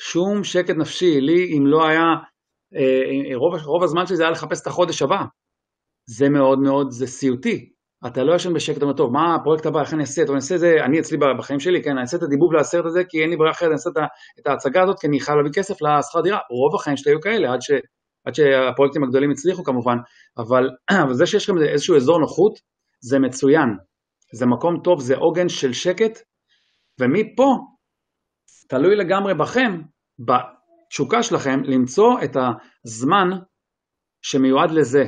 שום 0.00 0.44
שקט 0.44 0.76
נפשי, 0.76 1.20
לי 1.20 1.58
אם 1.58 1.66
לא 1.66 1.86
היה, 1.86 2.04
אה, 2.74 3.36
רוב, 3.36 3.54
רוב 3.64 3.82
הזמן 3.82 4.06
שלי 4.06 4.16
זה 4.16 4.22
היה 4.22 4.32
לחפש 4.32 4.62
את 4.62 4.66
החודש 4.66 5.02
הבא, 5.02 5.22
זה 6.06 6.28
מאוד 6.28 6.58
מאוד, 6.58 6.90
זה 6.90 7.06
סיוטי. 7.06 7.72
אתה 8.06 8.24
לא 8.24 8.34
ישן 8.34 8.54
בשקט, 8.54 8.76
אתה 8.76 8.84
אומר, 8.84 8.96
טוב, 8.96 9.12
מה 9.12 9.34
הפרויקט 9.34 9.66
הבא, 9.66 9.80
איך 9.80 9.94
אני 9.94 10.00
אעשה, 10.00 10.22
טוב, 10.22 10.30
אני 10.30 10.36
אעשה 10.36 10.54
את 10.54 10.60
זה, 10.60 10.76
אני 10.84 11.00
אצלי 11.00 11.18
בחיים 11.38 11.60
שלי, 11.60 11.82
כן, 11.82 11.90
אני 11.90 12.00
אעשה 12.00 12.16
את 12.16 12.22
הדיבוב 12.22 12.52
לסרט 12.52 12.84
הזה, 12.84 13.04
כי 13.04 13.22
אין 13.22 13.30
לי 13.30 13.36
ברירה 13.36 13.52
אחרת, 13.52 13.66
אני 13.66 13.74
אעשה 13.74 13.90
את 14.40 14.46
ההצגה 14.46 14.82
הזאת, 14.82 15.00
כי 15.00 15.06
אני 15.06 15.20
חייב 15.20 15.36
להביא 15.36 15.52
כסף 15.52 15.82
לשכר 15.82 16.20
דירה. 16.20 16.38
רוב 16.50 16.74
החיים 16.74 16.96
שלי 16.96 17.12
היו 17.12 17.20
כאלה, 17.20 17.52
עד, 17.52 17.62
ש, 17.62 17.70
עד 18.24 18.34
שהפרויקטים 18.34 19.04
הגדולים 19.04 19.30
הצליחו 19.30 19.64
כמובן, 19.64 19.96
אבל, 20.38 20.70
אבל 21.04 21.14
זה 21.14 21.26
שיש 21.26 21.50
לכם 21.50 21.62
איזשהו 21.62 21.96
אזור 21.96 22.18
נוחות, 22.18 22.58
זה 23.00 23.18
מצוין. 23.18 23.68
זה 24.32 24.46
מקום 24.46 24.80
טוב, 24.84 25.00
זה 25.00 25.16
עוגן 25.16 25.48
של 25.48 25.72
שקט, 25.72 26.18
ומפה, 27.00 27.56
תלוי 28.68 28.96
לגמרי 28.96 29.34
בכם, 29.34 29.80
בתשוקה 30.18 31.22
שלכם, 31.22 31.60
למצוא 31.64 32.14
את 32.24 32.36
הזמן 32.84 33.30
שמיועד 34.22 34.70
לזה. 34.70 35.04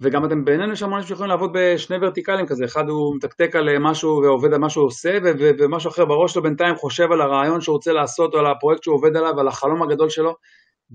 וגם 0.00 0.24
אתם 0.24 0.44
בעינינו 0.44 0.72
יש 0.72 0.82
המון 0.82 1.02
שיכולים 1.02 1.30
לעבוד 1.30 1.50
בשני 1.54 1.96
ורטיקלים 2.02 2.46
כזה, 2.46 2.64
אחד 2.64 2.88
הוא 2.88 3.16
מתקתק 3.16 3.56
על 3.56 3.78
משהו 3.78 4.20
ועובד 4.22 4.52
על 4.52 4.60
מה 4.60 4.70
שהוא 4.70 4.86
עושה, 4.86 5.18
ומשהו 5.58 5.90
אחר 5.90 6.04
בראש 6.04 6.32
שלו 6.32 6.42
בינתיים 6.42 6.74
חושב 6.74 7.12
על 7.12 7.20
הרעיון 7.20 7.60
שהוא 7.60 7.74
רוצה 7.74 7.92
לעשות, 7.92 8.34
או 8.34 8.38
על 8.38 8.46
הפרויקט 8.46 8.82
שהוא 8.82 8.94
עובד 8.94 9.16
עליו, 9.16 9.40
על 9.40 9.48
החלום 9.48 9.82
הגדול 9.82 10.08
שלו, 10.08 10.34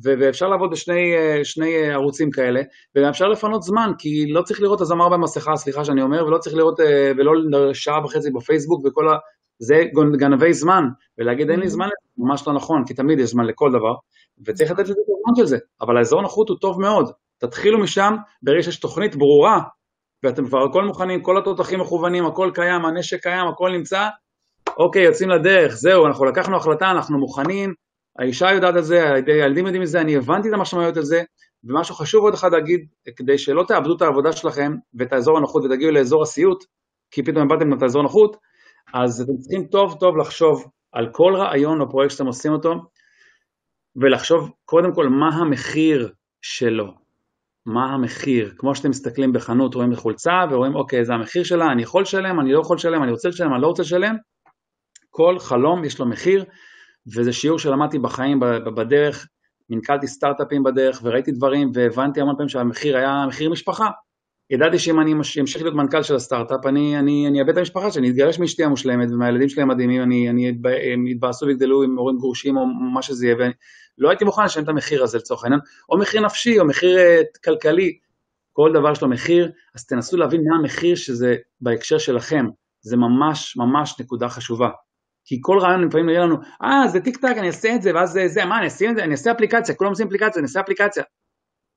ואפשר 0.04 0.48
לעבוד 0.48 0.72
בשני 0.72 1.14
שני 1.44 1.92
ערוצים 1.94 2.32
כאלה, 2.32 2.62
וגם 2.96 3.10
אפשר 3.10 3.28
לפנות 3.28 3.64
זמן, 3.64 3.92
כי 3.98 4.26
לא 4.32 4.42
צריך 4.42 4.62
לראות 4.62 4.82
הזמר 4.82 5.10
במסכה, 5.10 5.56
סליחה 5.56 5.86
שאני 5.86 6.02
אומר, 6.02 6.26
ולא 6.26 6.38
צריך 6.38 6.56
לראות, 6.56 6.80
ולא 7.18 7.32
שעה 7.74 8.06
וחצי 8.06 8.32
בפייסבוק 8.32 8.86
וכל 8.86 9.08
ה... 9.10 9.18
זה 9.60 9.76
גנבי 10.18 10.54
זמן, 10.54 10.84
ולהגיד 11.18 11.50
אין 11.50 11.60
לי 11.60 11.68
זמן, 11.68 11.88
ממש 12.18 12.48
לא 12.48 12.54
נכון, 12.54 12.84
כי 12.88 12.94
תמיד 12.94 13.20
יש 13.20 13.30
זמן 13.30 13.46
לכל 13.46 13.70
דבר, 13.70 13.94
וצריך 14.46 14.72
לתת 14.72 14.84
לזה 14.84 14.92
את 14.92 15.10
הזמן 15.18 15.36
של 15.36 15.46
זה, 15.46 15.58
אבל 15.82 15.98
האזור 15.98 16.22
נוחות 16.22 16.50
הוא 16.50 16.58
טוב 16.62 16.82
מאוד, 16.82 17.12
תתחילו 17.38 17.80
משם, 17.80 18.14
ברגע 18.44 18.64
שיש 18.64 18.80
תוכנית 18.80 19.16
ברורה, 19.16 19.60
ואתם 20.24 20.46
כבר 20.46 20.64
הכל 20.70 20.84
מוכנים, 20.84 21.22
כל 21.22 21.38
התותחים 21.38 21.80
מכוונים, 21.80 22.26
הכל 22.26 22.52
קיים, 22.54 22.86
הנשק 22.86 23.24
קיים, 23.24 23.48
הכל 23.48 23.72
נמצא, 23.72 24.08
אוקיי, 24.78 25.04
יוצאים 25.04 25.30
לדרך, 25.30 25.74
זהו, 25.74 26.06
אנחנו 26.06 26.26
לקחנו 26.26 26.58
החלטה, 26.58 26.92
אנחנו 26.92 27.20
מוכנים, 27.20 27.74
האישה 28.20 28.52
יודעת 28.52 28.76
על 28.76 28.82
זה, 28.82 29.14
הילדים 29.28 29.66
יודעים 29.66 29.82
את 29.82 29.88
זה, 29.88 30.02
אני 30.02 30.16
הבנתי 30.16 30.50
את 30.50 30.54
המשמעויות 30.54 30.98
על 30.98 31.04
זה, 31.04 31.24
ומשהו 31.64 31.96
חשוב 31.96 32.24
עוד 32.24 32.34
אחד 32.34 32.52
להגיד, 32.52 32.80
כדי 33.16 33.38
שלא 33.38 33.64
תאבדו 33.68 33.96
את 33.96 34.02
העבודה 34.02 34.32
שלכם 34.32 34.72
ואת 34.94 35.14
האזור 35.14 35.38
הנוחות 35.38 35.64
ותגיעו 35.66 35.92
לאזור 35.92 36.22
הסיוט, 36.22 36.64
כי 37.12 37.24
פתאום 37.24 37.44
איבדתם 37.44 37.74
את 37.74 37.82
האזור 37.82 38.02
הנוחות, 38.02 38.38
אז 38.94 39.22
אתם 39.22 39.38
צריכים 39.38 39.66
טוב 39.68 39.98
טוב 40.00 40.18
לחשוב 40.18 40.66
על 40.92 41.10
כל 41.12 41.34
רעיון 41.36 41.82
או 41.82 41.90
פרויקט 41.90 42.12
שאתם 42.12 42.26
עושים 42.26 42.52
אותו, 42.52 42.74
ולחשוב 43.96 44.52
קודם 44.66 44.94
כל 44.94 45.10
מה 45.10 45.30
המחיר 45.30 46.14
שלו. 46.42 47.06
מה 47.66 47.94
המחיר, 47.94 48.54
כמו 48.58 48.76
שאתם 48.76 48.90
מסתכלים 48.90 49.34
בחנות, 49.34 49.76
רואים 49.76 49.96
חולצה 49.96 50.32
ורואים 50.52 50.76
אוקיי 50.76 51.06
זה 51.06 51.14
המחיר 51.14 51.44
שלה, 51.44 51.72
אני 51.72 51.82
יכול 51.82 52.02
לשלם, 52.02 52.40
אני 52.40 52.52
לא 52.52 52.60
יכול 52.60 52.76
לשלם, 52.76 53.04
אני 53.04 53.12
רוצה 53.12 53.30
לשלם, 53.30 53.54
אני 53.54 53.62
לא 53.62 53.68
רוצה 53.68 53.82
לשלם, 53.82 54.16
כל 55.10 55.40
חלום 55.40 55.86
יש 55.86 56.00
לו 56.00 56.06
מחיר 56.06 56.46
וזה 57.16 57.34
שיעור 57.34 57.60
שלמדתי 57.60 58.00
בחיים 58.00 58.40
בדרך, 58.76 59.28
מנכלתי 59.70 60.08
סטארט-אפים 60.08 60.64
בדרך 60.64 61.02
וראיתי 61.04 61.32
דברים 61.32 61.72
והבנתי 61.74 62.22
המון 62.22 62.36
פעמים 62.36 62.50
שהמחיר 62.50 62.98
היה 62.98 63.26
מחיר 63.28 63.50
משפחה, 63.50 63.90
ידעתי 64.50 64.80
שאם 64.80 65.00
אני 65.00 65.14
אמשיך 65.14 65.62
להיות 65.62 65.76
מנכ"ל 65.76 66.04
של 66.04 66.16
הסטארט-אפ 66.16 66.66
אני, 66.66 67.40
אאבד 67.40 67.50
את 67.50 67.58
המשפחה 67.58 67.92
שלי, 67.92 68.00
אני 68.00 68.10
אתגרש 68.10 68.40
מאשתי 68.40 68.64
המושלמת 68.64 69.12
ומהילדים 69.12 69.50
שלי 69.50 69.62
המדהימים, 69.62 70.02
אני, 70.02 70.30
אני, 70.30 70.54
הם 70.94 71.08
יתבאסו 71.08 71.46
ויגדלו 71.46 71.84
עם 71.84 71.98
הורים 71.98 72.18
גרושים 72.18 72.58
או 72.58 72.66
מה 72.66 73.02
שזה 73.02 73.26
יהיה 73.26 73.36
לא 73.98 74.10
הייתי 74.10 74.26
מוכן 74.26 74.46
לשלם 74.46 74.64
את 74.64 74.70
המחיר 74.70 75.04
הזה 75.04 75.18
לצורך 75.18 75.44
העניין, 75.44 75.62
או 75.90 75.98
מחיר 75.98 76.22
נפשי, 76.22 76.60
או 76.60 76.66
מחיר 76.66 76.98
uh, 76.98 77.40
כלכלי, 77.44 77.98
כל 78.54 78.72
דבר 78.74 78.92
יש 78.92 79.02
לו 79.02 79.10
מחיר, 79.10 79.52
אז 79.76 79.86
תנסו 79.86 80.18
להבין 80.18 80.42
מה 80.50 80.56
המחיר 80.56 80.96
שזה 80.96 81.36
בהקשר 81.62 81.98
שלכם, 81.98 82.46
זה 82.82 82.98
ממש 82.98 83.58
ממש 83.58 84.00
נקודה 84.00 84.30
חשובה. 84.30 84.70
כי 85.26 85.38
כל 85.42 85.60
רעיון 85.60 85.88
לפעמים 85.88 86.10
יהיה 86.10 86.22
לנו, 86.22 86.36
אה 86.64 86.88
זה 86.88 87.00
טיק 87.00 87.18
טק 87.18 87.36
אני 87.38 87.48
אעשה 87.48 87.76
את 87.76 87.82
זה, 87.82 87.92
ואז 87.96 88.12
זה, 88.12 88.28
זה, 88.28 88.46
מה 88.46 88.58
אני 88.58 88.66
אעשה 88.66 88.90
את 88.90 88.96
זה, 88.96 89.04
אני 89.04 89.12
אעשה 89.12 89.32
אפליקציה, 89.32 89.76
כולם 89.76 89.90
עושים 89.90 90.08
אפליקציה, 90.08 90.40
אני 90.40 90.44
אעשה 90.44 90.60
אפליקציה. 90.60 91.04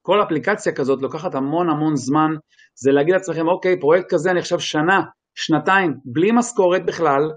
כל 0.09 0.23
אפליקציה 0.23 0.73
כזאת 0.73 1.03
לוקחת 1.03 1.35
המון 1.35 1.71
המון 1.71 1.97
זמן, 1.97 2.31
זה 2.75 2.93
להגיד 2.93 3.15
לעצמכם, 3.15 3.49
אוקיי, 3.49 3.81
פרויקט 3.81 4.15
כזה 4.15 4.31
אני 4.31 4.39
עכשיו 4.39 4.61
שנה, 4.61 5.03
שנתיים, 5.35 5.95
בלי 6.05 6.31
משכורת 6.33 6.87
בכלל, 6.87 7.31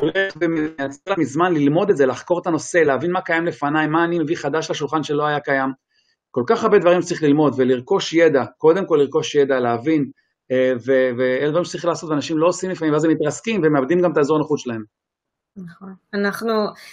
הולך 0.00 0.34
ומייצר 0.40 0.98
לעצמי 1.06 1.24
זמן 1.24 1.54
ללמוד 1.54 1.90
את 1.90 1.96
זה, 1.96 2.06
לחקור 2.06 2.40
את 2.40 2.46
הנושא, 2.46 2.78
להבין 2.78 3.12
מה 3.12 3.20
קיים 3.20 3.46
לפניי, 3.46 3.86
מה 3.86 4.04
אני 4.04 4.18
מביא 4.18 4.36
חדש 4.36 4.70
לשולחן 4.70 5.02
שלא 5.02 5.26
היה 5.26 5.40
קיים. 5.40 5.70
כל 6.30 6.42
כך 6.46 6.62
הרבה 6.62 6.78
דברים 6.78 7.02
שצריך 7.02 7.22
ללמוד 7.22 7.54
ולרכוש 7.56 8.12
ידע, 8.12 8.44
קודם 8.58 8.86
כל 8.86 8.96
לרכוש 8.96 9.34
ידע, 9.34 9.60
להבין 9.60 10.10
ואלה 11.16 11.50
דברים 11.50 11.64
שצריך 11.64 11.84
לעשות, 11.84 12.10
ואנשים 12.10 12.38
לא 12.38 12.46
עושים 12.46 12.70
לפעמים, 12.70 12.92
ואז 12.92 13.04
הם 13.04 13.10
מתרסקים 13.10 13.60
ומאבדים 13.64 14.00
גם 14.00 14.12
את 14.12 14.16
האזור 14.16 14.36
הנוחות 14.36 14.58
שלהם. 14.58 14.84
נכון. 15.56 15.94
אנחנו, 16.14 16.52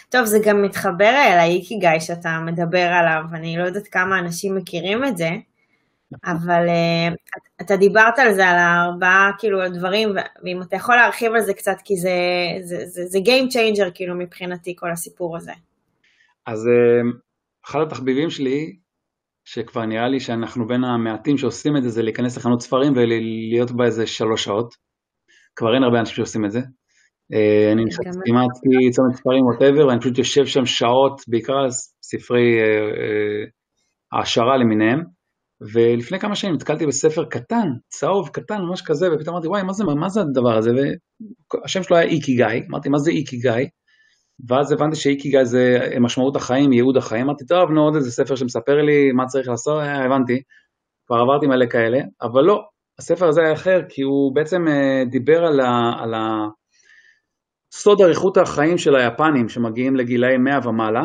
טוב, 0.10 0.26
זה 0.26 0.40
גם 0.46 0.62
מתחבר 0.62 1.10
אל 1.10 1.38
האיקיגאי 1.40 2.02
שאתה 2.02 2.40
מדבר 2.46 2.88
עליו, 2.88 3.24
אני 3.34 3.58
לא 3.58 3.64
יודעת 3.64 3.88
כמה 3.88 4.20
אנשים 4.20 4.56
מכירים 4.56 5.06
את 5.06 5.18
זה, 5.18 5.30
אבל 6.26 6.68
uh, 6.68 7.36
אתה 7.62 7.78
דיברת 7.78 8.20
על 8.20 8.34
זה, 8.34 8.48
על 8.48 8.56
הארבעה, 8.58 9.32
כאילו, 9.40 9.62
הדברים, 9.62 10.10
ואם 10.44 10.62
אתה 10.62 10.76
יכול 10.76 10.96
להרחיב 10.96 11.34
על 11.34 11.42
זה 11.42 11.54
קצת, 11.54 11.76
כי 11.84 11.98
זה, 11.98 12.12
זה, 12.62 12.86
זה, 12.86 13.06
זה 13.06 13.18
Game 13.18 13.52
Changer, 13.52 13.92
כאילו, 13.94 14.16
מבחינתי, 14.16 14.76
כל 14.78 14.92
הסיפור 14.92 15.38
הזה. 15.38 15.52
אז 16.46 16.66
uh, 16.66 17.18
אחד 17.66 17.80
התחביבים 17.82 18.30
שלי, 18.30 18.76
שכבר 19.46 19.86
נראה 19.86 20.08
לי 20.08 20.20
שאנחנו 20.20 20.68
בין 20.68 20.84
המעטים 20.84 21.38
שעושים 21.38 21.78
את 21.78 21.84
זה, 21.84 21.90
זה 21.90 22.02
להיכנס 22.02 22.38
לחנות 22.38 22.62
ספרים 22.62 22.94
ולהיות 22.96 23.72
בה 23.72 23.86
איזה 23.86 24.08
שלוש 24.08 24.44
שעות. 24.44 24.76
כבר 25.56 25.76
אין 25.76 25.84
הרבה 25.84 26.00
אנשים 26.00 26.16
שעושים 26.16 26.46
את 26.46 26.52
זה. 26.52 26.60
Uh, 27.34 27.72
אני 27.74 27.86
נכנס 27.86 28.16
כמעט 28.26 28.50
צומת 28.92 29.16
ספרים, 29.16 29.46
ווטאבר, 29.46 29.88
ואני 29.88 30.00
פשוט 30.00 30.18
יושב 30.18 30.46
שם 30.46 30.66
שעות, 30.66 31.22
בעיקר 31.28 31.54
על 31.54 31.70
ספרי 32.04 32.60
העשרה 34.12 34.58
למיניהם. 34.58 35.04
ולפני 35.74 36.20
כמה 36.20 36.36
שנים 36.36 36.54
נתקלתי 36.54 36.86
בספר 36.86 37.26
קטן, 37.26 37.68
צהוב, 37.88 38.30
קטן, 38.30 38.62
ממש 38.62 38.82
כזה, 38.82 39.08
ופתאום 39.14 39.36
אמרתי, 39.36 39.48
וואי, 39.48 39.64
מה 39.64 39.74
זה, 39.74 39.84
מה 39.84 40.10
זה 40.10 40.22
הדבר 40.22 40.58
הזה? 40.58 40.72
והשם 40.72 41.84
שלו 41.84 41.98
היה 41.98 42.06
איקי 42.06 42.36
גיא, 42.36 42.46
אמרתי, 42.70 42.90
מה 42.90 42.98
זה 42.98 43.12
איקי 43.12 43.38
גיא? 43.38 43.68
ואז 44.50 44.72
הבנתי 44.72 44.96
שאיקי 44.96 45.30
גיא 45.30 45.44
זה 45.44 45.78
משמעות 46.02 46.36
החיים, 46.36 46.74
ייעוד 46.74 46.98
החיים, 46.98 47.26
אמרתי, 47.26 47.46
טוב, 47.46 47.72
נו, 47.72 47.82
עוד 47.82 47.96
איזה 47.96 48.12
ספר 48.12 48.36
שמספר 48.36 48.76
לי 48.76 49.12
מה 49.12 49.26
צריך 49.26 49.48
לעשות, 49.48 49.82
אה, 49.82 50.06
הבנתי, 50.06 50.42
כבר 51.08 51.18
עברתי 51.18 51.48
מלא 51.48 51.66
כאלה, 51.66 52.00
אבל 52.22 52.42
לא, 52.42 52.62
הספר 53.00 53.28
הזה 53.28 53.42
היה 53.42 53.54
אחר, 53.54 53.82
כי 53.90 54.02
הוא 54.02 54.36
בעצם 54.36 54.68
אה, 54.68 55.04
דיבר 55.10 55.46
על, 55.46 55.60
ה, 55.60 55.94
על 56.00 56.14
ה... 56.14 56.48
סוד 57.72 58.02
אריכות 58.02 58.38
החיים 58.38 58.78
של 58.78 58.96
היפנים 58.96 59.50
שמגיעים 59.50 59.96
לגילאי 59.96 60.38
100 60.38 60.60
ומעלה, 60.68 61.04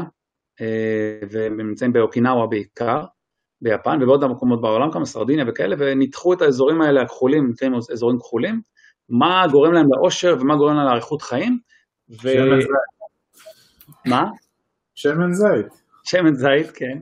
אה, 0.61 1.19
והם 1.31 1.61
נמצאים 1.61 1.93
באוקינאווה 1.93 2.47
בעיקר, 2.47 3.05
ביפן 3.63 4.03
ובעוד 4.03 4.25
המקומות 4.25 4.61
בעולם, 4.61 4.93
כמה 4.93 5.07
סרדיניה 5.07 5.45
וכאלה, 5.49 5.77
וניתחו 5.79 6.33
את 6.33 6.43
האזורים 6.43 6.83
האלה 6.83 7.03
הכחולים, 7.03 7.49
נקראים 7.51 7.75
אזורים 7.75 8.19
כחולים, 8.19 8.61
מה 9.09 9.47
גורם 9.51 9.73
להם 9.73 9.87
לאושר 9.93 10.37
ומה 10.41 10.57
גורם 10.57 10.77
להם 10.77 10.87
לאריכות 10.87 11.23
חיים. 11.23 11.59
ו... 12.11 12.29
שמן 12.29 12.61
זית. 12.61 12.71
מה? 14.07 14.25
שמן 14.95 15.33
זית. 15.33 15.67
שמן 16.05 16.35
זית, 16.35 16.71
כן. 16.75 16.99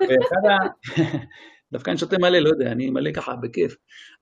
ואחד 0.00 0.44
ה... 0.50 0.56
דווקא 1.72 1.90
אני 1.90 1.98
שותה 1.98 2.16
מלא, 2.18 2.38
לא 2.38 2.48
יודע, 2.48 2.72
אני 2.72 2.90
מלא 2.90 3.12
ככה 3.12 3.36
בכיף. 3.36 3.76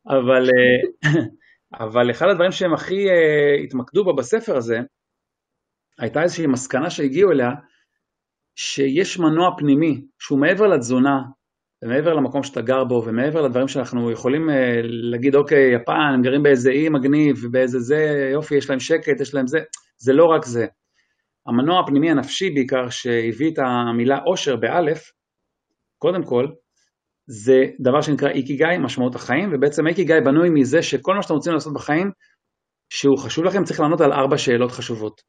אבל, 0.09 0.49
אה, 0.51 1.11
אבל 1.75 2.11
אחד 2.11 2.27
הדברים 2.29 2.53
שהם 2.53 2.75
הכי 2.75 3.07
uh, 3.09 3.65
התמקדו 3.65 4.05
בה 4.05 4.13
בספר 4.13 4.57
הזה, 4.57 4.79
הייתה 5.99 6.23
איזושהי 6.23 6.47
מסקנה 6.47 6.91
שהגיעו 6.91 7.33
אליה, 7.33 7.51
שיש 8.57 9.19
מנוע 9.19 9.51
פנימי 9.59 10.01
שהוא 10.19 10.41
מעבר 10.41 10.67
לתזונה, 10.67 11.19
ומעבר 11.85 12.15
למקום 12.15 12.43
שאתה 12.43 12.61
גר 12.61 12.85
בו, 12.85 13.03
ומעבר 13.07 13.43
לדברים 13.43 13.69
שאנחנו 13.69 14.11
יכולים 14.11 14.51
אה, 14.51 14.81
להגיד, 14.85 15.35
אוקיי, 15.35 15.75
יפן, 15.75 16.13
הם 16.15 16.23
גרים 16.23 16.43
באיזה 16.43 16.71
אי 16.71 16.89
מגניב, 16.89 17.37
ובאיזה 17.43 17.79
זה, 17.81 18.29
יופי, 18.33 18.55
יש 18.55 18.71
להם 18.71 18.81
שקט, 18.81 19.21
יש 19.21 19.35
להם 19.35 19.47
זה, 19.47 19.59
זה 19.99 20.13
לא 20.13 20.25
רק 20.25 20.45
זה. 20.45 20.67
המנוע 21.47 21.81
הפנימי 21.81 22.11
הנפשי 22.11 22.51
בעיקר, 22.51 22.91
שהביא 22.91 23.51
את 23.53 23.59
המילה 23.59 24.19
אושר 24.27 24.57
באלף, 24.57 25.11
קודם 25.99 26.25
כל, 26.25 26.47
זה 27.31 27.65
דבר 27.81 28.01
שנקרא 28.01 28.29
איקיגאי, 28.29 28.79
משמעות 28.79 29.15
החיים, 29.15 29.51
ובעצם 29.53 29.87
איקיגאי 29.87 30.21
בנוי 30.21 30.51
מזה 30.51 30.83
שכל 30.83 31.15
מה 31.15 31.23
שאתם 31.23 31.35
רוצים 31.35 31.53
לעשות 31.53 31.73
בחיים, 31.73 32.11
שהוא 32.93 33.19
חשוב 33.19 33.45
לכם, 33.45 33.65
צריך 33.65 33.81
לענות 33.81 34.01
על 34.01 34.13
ארבע 34.13 34.39
שאלות 34.39 34.71
חשובות. 34.71 35.21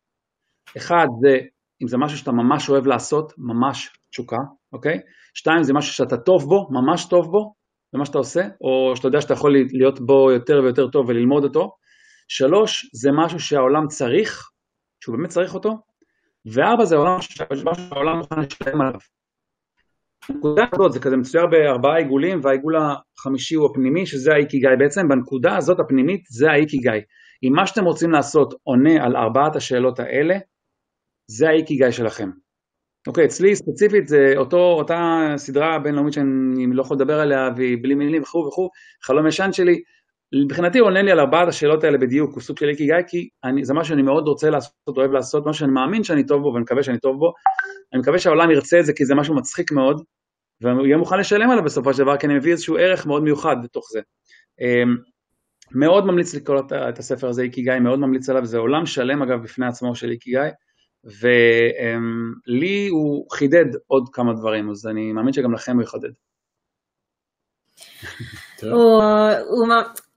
אחד, 0.77 1.05
זה 1.21 1.37
אם 1.83 1.87
זה 1.87 1.97
משהו 1.97 2.17
שאתה 2.17 2.31
ממש 2.31 2.69
אוהב 2.69 2.87
לעשות, 2.87 3.33
ממש 3.37 3.89
תשוקה, 4.11 4.37
אוקיי? 4.73 4.99
שתיים, 5.33 5.63
זה 5.63 5.73
משהו 5.73 5.93
שאתה 5.93 6.17
טוב 6.17 6.43
בו, 6.49 6.67
ממש 6.71 7.05
טוב 7.05 7.31
בו, 7.31 7.53
זה 7.91 7.97
מה 7.97 8.05
שאתה 8.05 8.17
עושה, 8.17 8.41
או 8.41 8.95
שאתה 8.95 9.07
יודע 9.07 9.21
שאתה 9.21 9.33
יכול 9.33 9.51
להיות 9.73 9.99
בו 9.99 10.31
יותר 10.31 10.59
ויותר 10.63 10.87
טוב 10.87 11.09
וללמוד 11.09 11.43
אותו. 11.43 11.75
שלוש, 12.27 12.89
זה 12.93 13.09
משהו 13.23 13.39
שהעולם 13.39 13.87
צריך, 13.87 14.49
שהוא 15.03 15.17
באמת 15.17 15.29
צריך 15.29 15.53
אותו. 15.53 15.69
וארבע, 16.53 16.85
זה 16.85 16.95
העולם 16.95 17.21
שהעולם 17.21 18.17
מוכן 18.17 18.39
לשלם 18.39 18.81
עליו. 18.81 18.99
הנקודה 20.29 20.65
הזאת, 20.73 20.93
זה 20.93 20.99
כזה 20.99 21.17
מצויר 21.17 21.47
בארבעה 21.47 21.97
עיגולים, 21.97 22.39
והעיגול 22.43 22.75
החמישי 22.77 23.55
הוא 23.55 23.69
הפנימי, 23.71 24.05
שזה 24.05 24.33
האיקיגאי. 24.33 24.77
בעצם 24.77 25.07
בנקודה 25.07 25.57
הזאת 25.57 25.79
הפנימית, 25.79 26.23
זה 26.29 26.51
האיקיגאי. 26.51 27.01
אם 27.43 27.53
מה 27.53 27.67
שאתם 27.67 27.85
רוצים 27.85 28.11
לעשות 28.11 28.53
עונה 28.63 29.05
על 29.05 29.15
ארבעת 29.15 29.55
השאלות 29.55 29.99
האלה, 29.99 30.37
זה 31.27 31.49
האיקיגאי 31.49 31.91
שלכם. 31.91 32.29
אוקיי, 33.07 33.25
אצלי 33.25 33.55
ספציפית 33.55 34.07
זה 34.07 34.33
אותו, 34.37 34.57
אותה 34.57 35.33
סדרה 35.37 35.79
בינלאומית 35.79 36.13
שאני 36.13 36.65
לא 36.73 36.81
יכול 36.81 36.97
לדבר 36.97 37.19
עליה 37.19 37.49
והיא 37.55 37.77
בלי 37.81 37.95
מילים 37.95 38.21
וכו' 38.21 38.47
וכו', 38.47 38.69
חלום 39.03 39.27
ישן 39.27 39.51
שלי, 39.51 39.81
מבחינתי 40.33 40.79
הוא 40.79 40.87
עונה 40.87 41.01
לי 41.01 41.11
על 41.11 41.19
ארבעת 41.19 41.47
השאלות 41.47 41.83
האלה 41.83 41.97
בדיוק, 41.97 42.33
הוא 42.33 42.41
סוג 42.41 42.57
של 42.57 42.69
איקיגאי, 42.69 43.03
כי 43.07 43.29
אני, 43.43 43.65
זה 43.65 43.73
מה 43.73 43.83
שאני 43.83 44.01
מאוד 44.01 44.27
רוצה 44.27 44.49
לעשות, 44.49 44.97
אוהב 44.97 45.11
לעשות, 45.11 45.45
מה 45.45 45.53
שאני 45.53 45.71
מאמין 45.71 46.03
שאני 46.03 46.25
טוב 46.25 46.41
בו 46.41 46.47
ואני 46.47 46.61
מקווה 46.63 46.83
שאני 46.83 46.99
טוב 46.99 47.19
בו, 47.19 47.33
אני 47.93 48.01
מקווה 48.01 48.19
שהעולם 48.19 48.51
ירצה 48.51 48.79
את 48.79 48.85
זה 48.85 48.93
כי 48.93 49.05
זה 49.05 49.15
משהו 49.15 49.35
מצחיק 49.35 49.71
מאוד, 49.71 50.03
והוא 50.61 50.85
יהיה 50.85 50.97
מוכן 50.97 51.19
לשלם 51.19 51.51
עליו 51.51 51.63
בסופו 51.63 51.93
של 51.93 52.03
דבר, 52.03 52.17
כי 52.17 52.25
אני 52.27 52.35
מביא 52.35 52.51
איזשהו 52.51 52.77
ערך 52.77 53.05
מאוד 53.05 53.23
מיוחד 53.23 53.55
בתוך 53.63 53.85
זה. 53.93 54.01
אמ, 54.61 54.97
מאוד 55.71 56.05
ממליץ 56.05 56.35
לקרוא 56.35 56.61
את 56.89 56.99
הספר 56.99 57.29
הזה, 57.29 57.41
איקיגאי, 57.41 57.79
מאוד 57.79 57.99
ממליץ 57.99 58.29
עליו, 58.29 58.45
זה 58.45 58.57
עולם 58.57 58.85
שלם 58.85 59.21
אגב 59.21 59.43
בפני 59.43 59.67
עצמו 59.67 59.95
של 59.95 60.11
איקיגאי. 60.11 60.49
ולי 61.03 62.87
הוא 62.87 63.25
חידד 63.31 63.65
עוד 63.87 64.09
כמה 64.13 64.33
דברים, 64.33 64.69
אז 64.69 64.87
אני 64.87 65.13
מאמין 65.13 65.33
שגם 65.33 65.53
לכם 65.53 65.75
הוא 65.75 65.83
יחדד. 65.83 66.09
הוא, 68.63 69.03
הוא, 69.47 69.67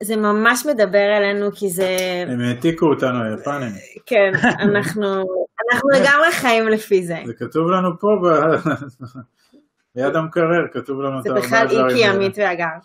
זה 0.02 0.16
ממש 0.16 0.66
מדבר 0.66 1.16
אלינו 1.16 1.50
כי 1.54 1.68
זה... 1.68 1.96
הם 2.28 2.40
העתיקו 2.40 2.86
אותנו 2.86 3.24
היפנים. 3.24 3.72
כן, 4.06 4.32
אנחנו, 4.60 5.06
אנחנו 5.72 5.88
לגמרי 5.96 6.32
חיים 6.32 6.68
לפי 6.68 7.02
זה. 7.02 7.16
זה 7.26 7.32
כתוב 7.38 7.70
לנו 7.70 7.98
פה 8.00 8.08
ב... 8.22 8.26
ביד 9.94 10.16
המקרר, 10.16 10.66
כתוב 10.72 11.00
לנו 11.00 11.20
את 11.20 11.26
הארבעה 11.26 11.64
דברים. 11.64 11.68
זה 11.68 11.76
בכלל 11.76 11.90
איקי, 11.90 12.06
עמית 12.06 12.38
ואגר. 12.38 12.78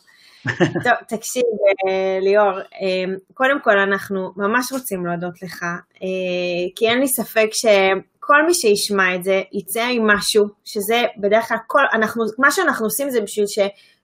טוב, 0.84 0.94
תקשיב, 1.08 1.44
אה, 1.88 2.20
ליאור, 2.22 2.60
אה, 2.60 3.16
קודם 3.34 3.62
כל 3.62 3.80
אנחנו 3.80 4.32
ממש 4.38 4.72
רוצים 4.72 5.06
להודות 5.06 5.42
לך, 5.42 5.64
אה, 5.64 6.70
כי 6.76 6.88
אין 6.88 7.00
לי 7.00 7.08
ספק 7.08 7.48
שכל 7.52 8.46
מי 8.48 8.54
שישמע 8.54 9.16
את 9.16 9.24
זה 9.24 9.42
יצא 9.52 9.84
עם 9.92 10.08
משהו, 10.08 10.46
שזה 10.66 11.04
בדרך 11.18 11.48
כלל, 11.48 11.58
כל, 11.68 11.82
אנחנו, 11.94 12.24
מה 12.38 12.52
שאנחנו 12.52 12.86
עושים 12.86 13.10
זה 13.10 13.22
בשביל 13.22 13.48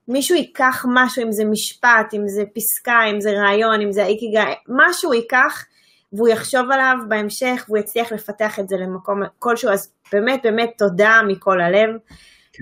שמישהו 0.08 0.36
ייקח 0.36 0.86
משהו, 0.94 1.24
אם 1.24 1.32
זה 1.32 1.46
משפט, 1.46 2.14
אם 2.14 2.28
זה 2.28 2.44
פסקה, 2.56 3.00
אם 3.12 3.22
זה 3.22 3.32
רעיון, 3.32 3.82
אם 3.82 3.92
זה 3.92 4.04
האיקיגה, 4.04 4.44
משהו 4.68 5.14
ייקח 5.14 5.66
והוא 6.14 6.28
יחשוב 6.28 6.72
עליו 6.72 6.96
בהמשך 7.08 7.66
והוא 7.68 7.78
יצליח 7.78 8.12
לפתח 8.12 8.60
את 8.60 8.70
זה 8.70 8.76
למקום 8.78 9.22
כלשהו, 9.40 9.70
אז 9.72 9.92
באמת 10.12 10.40
באמת 10.44 10.72
תודה 10.78 11.22
מכל 11.28 11.62
הלב. 11.62 11.90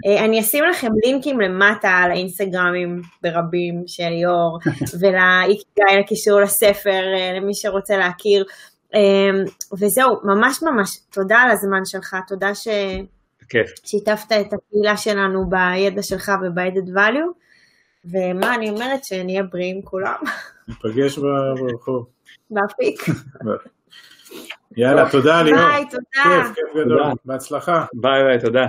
אה, 0.05 0.25
אני 0.25 0.39
אשים 0.39 0.63
לכם 0.63 0.87
לינקים 1.05 1.39
למטה 1.39 1.89
על 1.89 2.11
האינסטגרמים 2.11 3.01
ברבים 3.21 3.83
של 3.87 4.09
ליאור, 4.09 4.59
ולאיקיגאי 4.99 5.99
לקישור 5.99 6.39
לספר, 6.41 7.01
אה, 7.17 7.33
למי 7.39 7.53
שרוצה 7.53 7.97
להכיר. 7.97 8.45
אה, 8.95 8.99
וזהו, 9.79 10.19
ממש 10.23 10.63
ממש 10.63 10.99
תודה 11.11 11.37
על 11.37 11.51
הזמן 11.51 11.85
שלך, 11.85 12.15
תודה 12.27 12.55
ששיתפת 13.85 14.31
את 14.31 14.53
הקהילה 14.53 14.97
שלנו 14.97 15.49
בידע 15.49 16.03
שלך 16.03 16.31
וב 16.41 16.55
added 16.55 16.89
value, 16.97 17.33
ומה 18.05 18.55
אני 18.55 18.69
אומרת, 18.69 19.03
שנהיה 19.03 19.43
בריאים 19.43 19.81
כולם. 19.81 20.15
ניפגש 20.67 21.17
ברחוב. 21.17 22.05
באפיק. 22.49 23.01
יאללה, 24.77 25.09
תודה 25.11 25.41
ליאור. 25.41 25.59
ביי, 25.59 25.85
תודה. 25.89 26.03
כיף, 26.23 26.55
כיף 26.55 26.81
גדול. 26.85 27.03
בהצלחה. 27.25 27.85
ביי 27.93 28.23
ביי, 28.23 28.39
תודה. 28.39 28.67